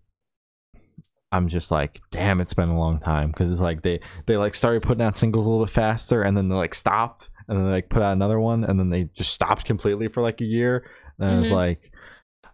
[1.33, 4.55] I'm just like, damn, it's been a long time because it's like they they like
[4.55, 7.67] started putting out singles a little bit faster, and then they like stopped, and then
[7.67, 10.45] they like put out another one, and then they just stopped completely for like a
[10.45, 11.53] year, and I was Mhm.
[11.55, 11.91] like,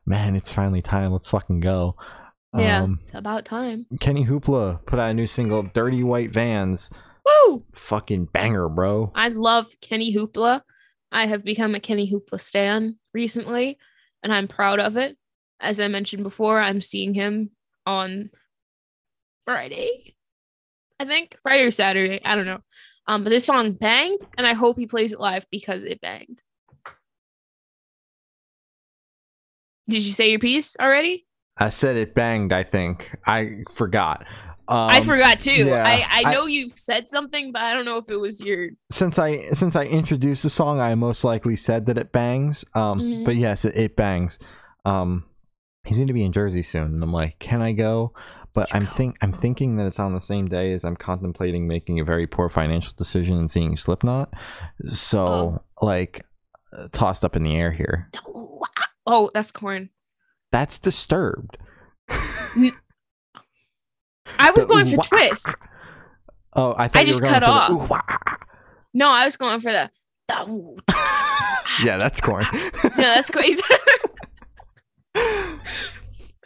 [0.07, 1.13] man, it's finally time.
[1.13, 1.95] Let's fucking go.
[2.57, 2.83] Yeah.
[2.85, 3.85] Um, It's about time.
[4.01, 6.91] Kenny Hoopla put out a new single, "Dirty White Vans."
[7.25, 7.65] Woo!
[7.73, 9.13] Fucking banger, bro.
[9.15, 10.63] I love Kenny Hoopla.
[11.13, 13.79] I have become a Kenny Hoopla stan recently,
[14.23, 15.17] and I'm proud of it.
[15.61, 17.51] As I mentioned before, I'm seeing him
[17.85, 18.31] on
[19.45, 20.15] Friday.
[20.99, 22.21] I think Friday or Saturday.
[22.25, 22.61] I don't know.
[23.07, 26.43] Um, but this song banged, and I hope he plays it live because it banged.
[29.89, 31.27] Did you say your piece already?
[31.59, 33.15] I said it banged, I think.
[33.27, 34.25] I forgot.
[34.71, 35.67] Um, I forgot too.
[35.67, 38.41] yeah, I, I I- know you said something, but I don't know if it was
[38.41, 38.69] your.
[38.91, 42.65] since I since I introduced the song, I most likely said that it bangs.
[42.75, 43.25] Um, Mhm.
[43.25, 44.39] but yes, it, it bangs.
[44.85, 45.25] Um,
[45.85, 48.15] he's going to be in Jersey soon, and I'm like, can I go?
[48.55, 48.91] But I'm go.
[48.93, 52.27] think I'm thinking that it's on the same day as I'm contemplating making a very
[52.27, 54.33] poor financial decision and seeing Slipknot.
[54.89, 56.25] So like,
[56.77, 58.11] uh, tossed up in the air here.
[59.07, 59.91] Oh, that's Korn.
[60.53, 61.59] That's disturbed.
[64.41, 65.55] I was The going for wah- twist.
[66.55, 67.89] Oh, I you just were going cut off.
[67.89, 68.01] the.
[68.95, 69.91] No, I was going for the.
[70.29, 70.83] the
[71.85, 72.47] yeah, that's Korn.
[72.53, 73.63] no, that's crazy.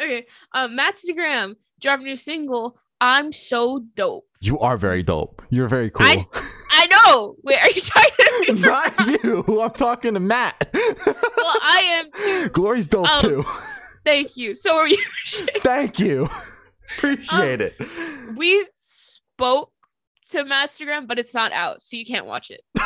[0.01, 2.77] okay, um, Matt's Instagram dropped a new single.
[3.01, 4.27] I'm so dope.
[4.41, 5.43] you are very dope.
[5.51, 6.07] You're very cool.
[6.07, 6.27] I-
[6.77, 7.37] I know.
[7.45, 8.61] Wait, are you talking to me?
[8.67, 9.61] Not you.
[9.63, 10.69] I'm talking to Matt.
[10.75, 10.85] well,
[11.63, 12.11] I am
[12.43, 12.49] too.
[12.51, 13.45] Glory's dope Um, too.
[14.05, 14.57] Thank you.
[14.57, 14.99] So are you?
[15.63, 16.29] Thank you.
[16.97, 17.75] Appreciate it.
[18.37, 19.73] we spoke
[20.31, 22.63] to Matt's Instagram, but it's not out, so you can't watch it.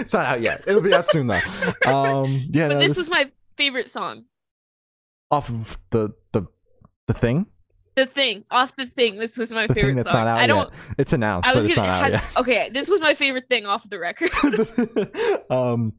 [0.00, 0.64] it's not out yet.
[0.66, 1.40] It'll be out soon though.
[1.86, 4.24] Um, yeah, But no, this was my favorite song.
[5.30, 6.46] off of the the
[7.06, 7.46] the thing.
[7.96, 9.18] The thing, off the thing.
[9.18, 10.24] This was my The favorite that's song.
[10.24, 10.68] not out I don't.
[10.72, 10.94] yet.
[10.98, 11.88] It's announced, I was but it's gonna.
[11.88, 14.30] not out have- okay, this was my favorite thing off the record.
[15.50, 15.92] um,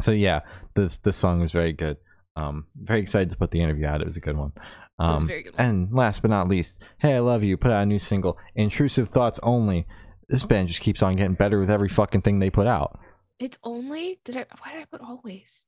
[0.00, 0.40] so yeah,
[0.74, 1.98] this this song was very good.
[2.36, 4.00] Um, very excited to put the interview out.
[4.00, 4.52] It was a good one.
[4.98, 5.66] Um, was a very good one.
[5.66, 7.56] And last but not least, hey, I love you.
[7.56, 9.86] Put out a new single, Intrusive Thoughts Only.
[10.28, 12.98] This band just keeps on getting better with every fucking thing they put out.
[13.38, 14.20] It's only.
[14.24, 14.46] Did I?
[14.60, 15.64] Why did I put always?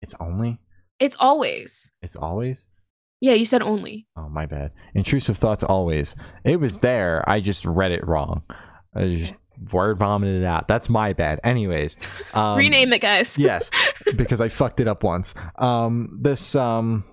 [0.00, 0.58] It's only.
[0.98, 1.90] It's always.
[2.00, 2.66] It's always.
[3.20, 4.08] Yeah, you said only.
[4.16, 4.72] Oh my bad.
[4.94, 6.16] Intrusive thoughts always.
[6.44, 7.22] It was there.
[7.28, 8.42] I just read it wrong.
[8.96, 9.34] I just
[9.70, 10.66] word vomited it out.
[10.66, 11.38] That's my bad.
[11.44, 11.96] Anyways,
[12.34, 13.38] um, Rename it, guys.
[13.38, 13.70] yes,
[14.16, 15.34] because I fucked it up once.
[15.56, 17.04] Um, this um,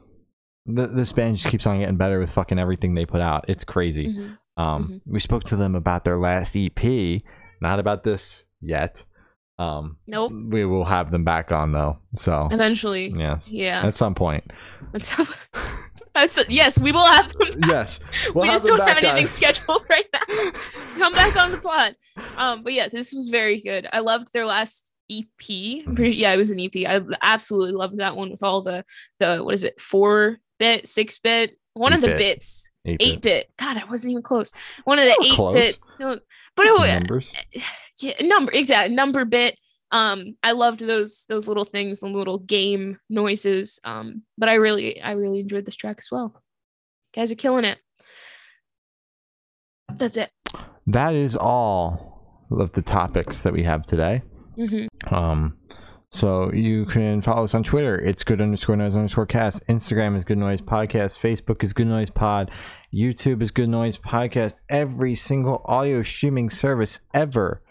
[0.68, 3.46] th- this band just keeps on getting better with fucking everything they put out.
[3.48, 4.08] It's crazy.
[4.08, 4.38] Mhm.
[4.62, 7.22] Um, we spoke to them about their last EP,
[7.62, 9.06] not about this yet.
[9.58, 10.32] Um, Nope.
[10.50, 12.00] we will have them back on though.
[12.16, 13.14] So Eventually.
[13.16, 13.82] yes, Yeah.
[13.86, 14.52] at some point.
[14.92, 15.16] That's.
[16.14, 17.50] That's yes, we will have them.
[17.68, 18.00] yes,
[18.34, 19.32] we'll we just don't have anything guys.
[19.32, 20.52] scheduled right now.
[20.98, 21.96] Come back on the pod.
[22.36, 23.88] Um, but yeah, this was very good.
[23.94, 25.84] I loved their last EP.
[25.88, 26.72] I'm pretty yeah, it was an EP.
[26.88, 28.84] I absolutely loved that one with all the
[29.20, 32.18] the what is it, four bit, six bit, one of the 8-bit.
[32.20, 33.08] bits, Eight-bit.
[33.08, 33.50] eight bit.
[33.58, 34.52] God, I wasn't even close.
[34.84, 35.54] One of the eight close.
[35.56, 35.80] bit.
[36.00, 36.20] No,
[36.56, 37.34] but it was numbers.
[38.02, 39.58] yeah, number exact number bit.
[39.92, 43.80] Um, I loved those those little things, the little game noises.
[43.84, 46.42] Um, but I really I really enjoyed this track as well.
[47.16, 47.80] guys are killing it.
[49.98, 50.30] That's it.
[50.88, 54.22] that is all of the topics that we have today.
[54.56, 55.58] hmm Um,
[56.12, 57.98] so you can follow us on Twitter.
[58.00, 59.66] It's good underscore noise underscore cast.
[59.68, 61.20] Instagram is good noise podcast.
[61.20, 62.50] Facebook is good noise pod.
[62.94, 64.62] YouTube is good noise podcast.
[64.70, 67.62] Every single audio streaming service ever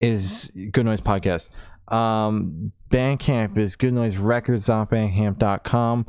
[0.00, 1.48] is good noise podcast.
[1.88, 6.06] Um, Bandcamp is good noise records records.bandcamp.com.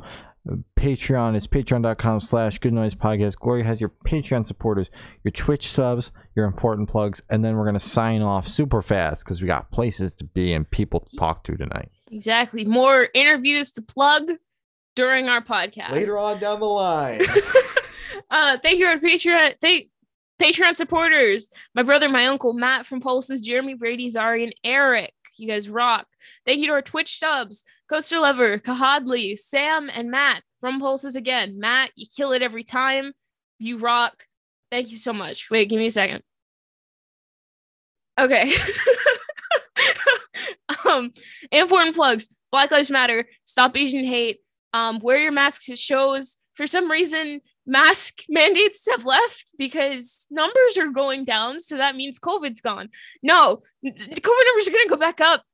[0.76, 3.36] Patreon is patreon.com slash good noise podcast.
[3.36, 4.90] Gloria has your Patreon supporters,
[5.22, 9.24] your Twitch subs, your important plugs, and then we're going to sign off super fast
[9.24, 11.90] because we got places to be and people to talk to tonight.
[12.10, 12.64] Exactly.
[12.64, 14.30] More interviews to plug
[14.96, 15.90] during our podcast.
[15.90, 17.20] Later on down the line.
[18.30, 19.54] uh, thank you, our Patreon.
[19.60, 19.90] Thank
[20.40, 21.50] Patreon supporters.
[21.74, 25.12] My brother, my uncle Matt from Pulses, Jeremy Brady, Zari, and Eric.
[25.40, 26.06] You guys rock.
[26.44, 31.58] Thank you to our Twitch subs, Coaster Lover, Kahadli, Sam, and Matt from Pulses again.
[31.58, 33.12] Matt, you kill it every time.
[33.58, 34.24] You rock.
[34.70, 35.50] Thank you so much.
[35.50, 36.22] Wait, give me a second.
[38.18, 38.52] Okay.
[40.88, 41.10] um,
[41.50, 42.28] important plugs.
[42.52, 43.24] Black Lives Matter.
[43.44, 44.40] Stop Asian hate.
[44.74, 46.36] Um, wear your masks at shows.
[46.54, 51.60] For some reason, mask mandates have left because numbers are going down.
[51.60, 52.88] So that means COVID's gone.
[53.22, 55.44] No, COVID numbers are going to go back up.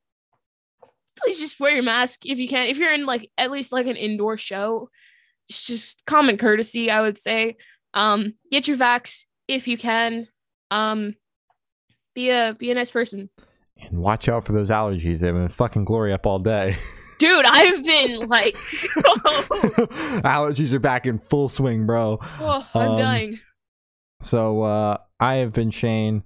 [1.17, 2.67] Please just wear your mask if you can.
[2.67, 4.89] If you're in like at least like an indoor show,
[5.49, 7.57] it's just common courtesy, I would say.
[7.93, 10.27] Um, get your vax if you can.
[10.69, 11.15] Um,
[12.13, 13.29] be a be a nice person,
[13.81, 15.19] and watch out for those allergies.
[15.19, 16.77] They've been fucking glory up all day.
[17.19, 17.45] dude.
[17.47, 18.55] I've been like,
[20.23, 22.19] allergies are back in full swing, bro.
[22.21, 23.39] oh, I'm Um, dying.
[24.21, 26.23] So uh, I have been Shane.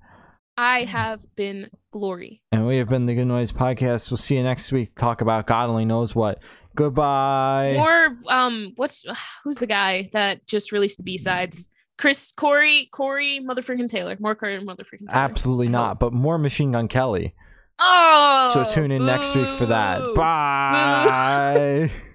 [0.58, 2.42] I have been glory.
[2.52, 4.12] And we have been the Good Noise Podcast.
[4.12, 4.96] We'll see you next week.
[4.96, 6.40] Talk about God only knows what.
[6.76, 7.74] Goodbye.
[7.76, 9.04] More um what's
[9.44, 11.70] who's the guy that just released the B-sides?
[11.98, 14.16] Chris Corey, Corey motherfucking Taylor.
[14.20, 15.12] More Corey motherfucking Taylor.
[15.14, 16.00] Absolutely not.
[16.00, 17.36] But more Machine Gun Kelly.
[17.80, 20.14] Oh So tune in next week for that.
[20.16, 21.92] Bye.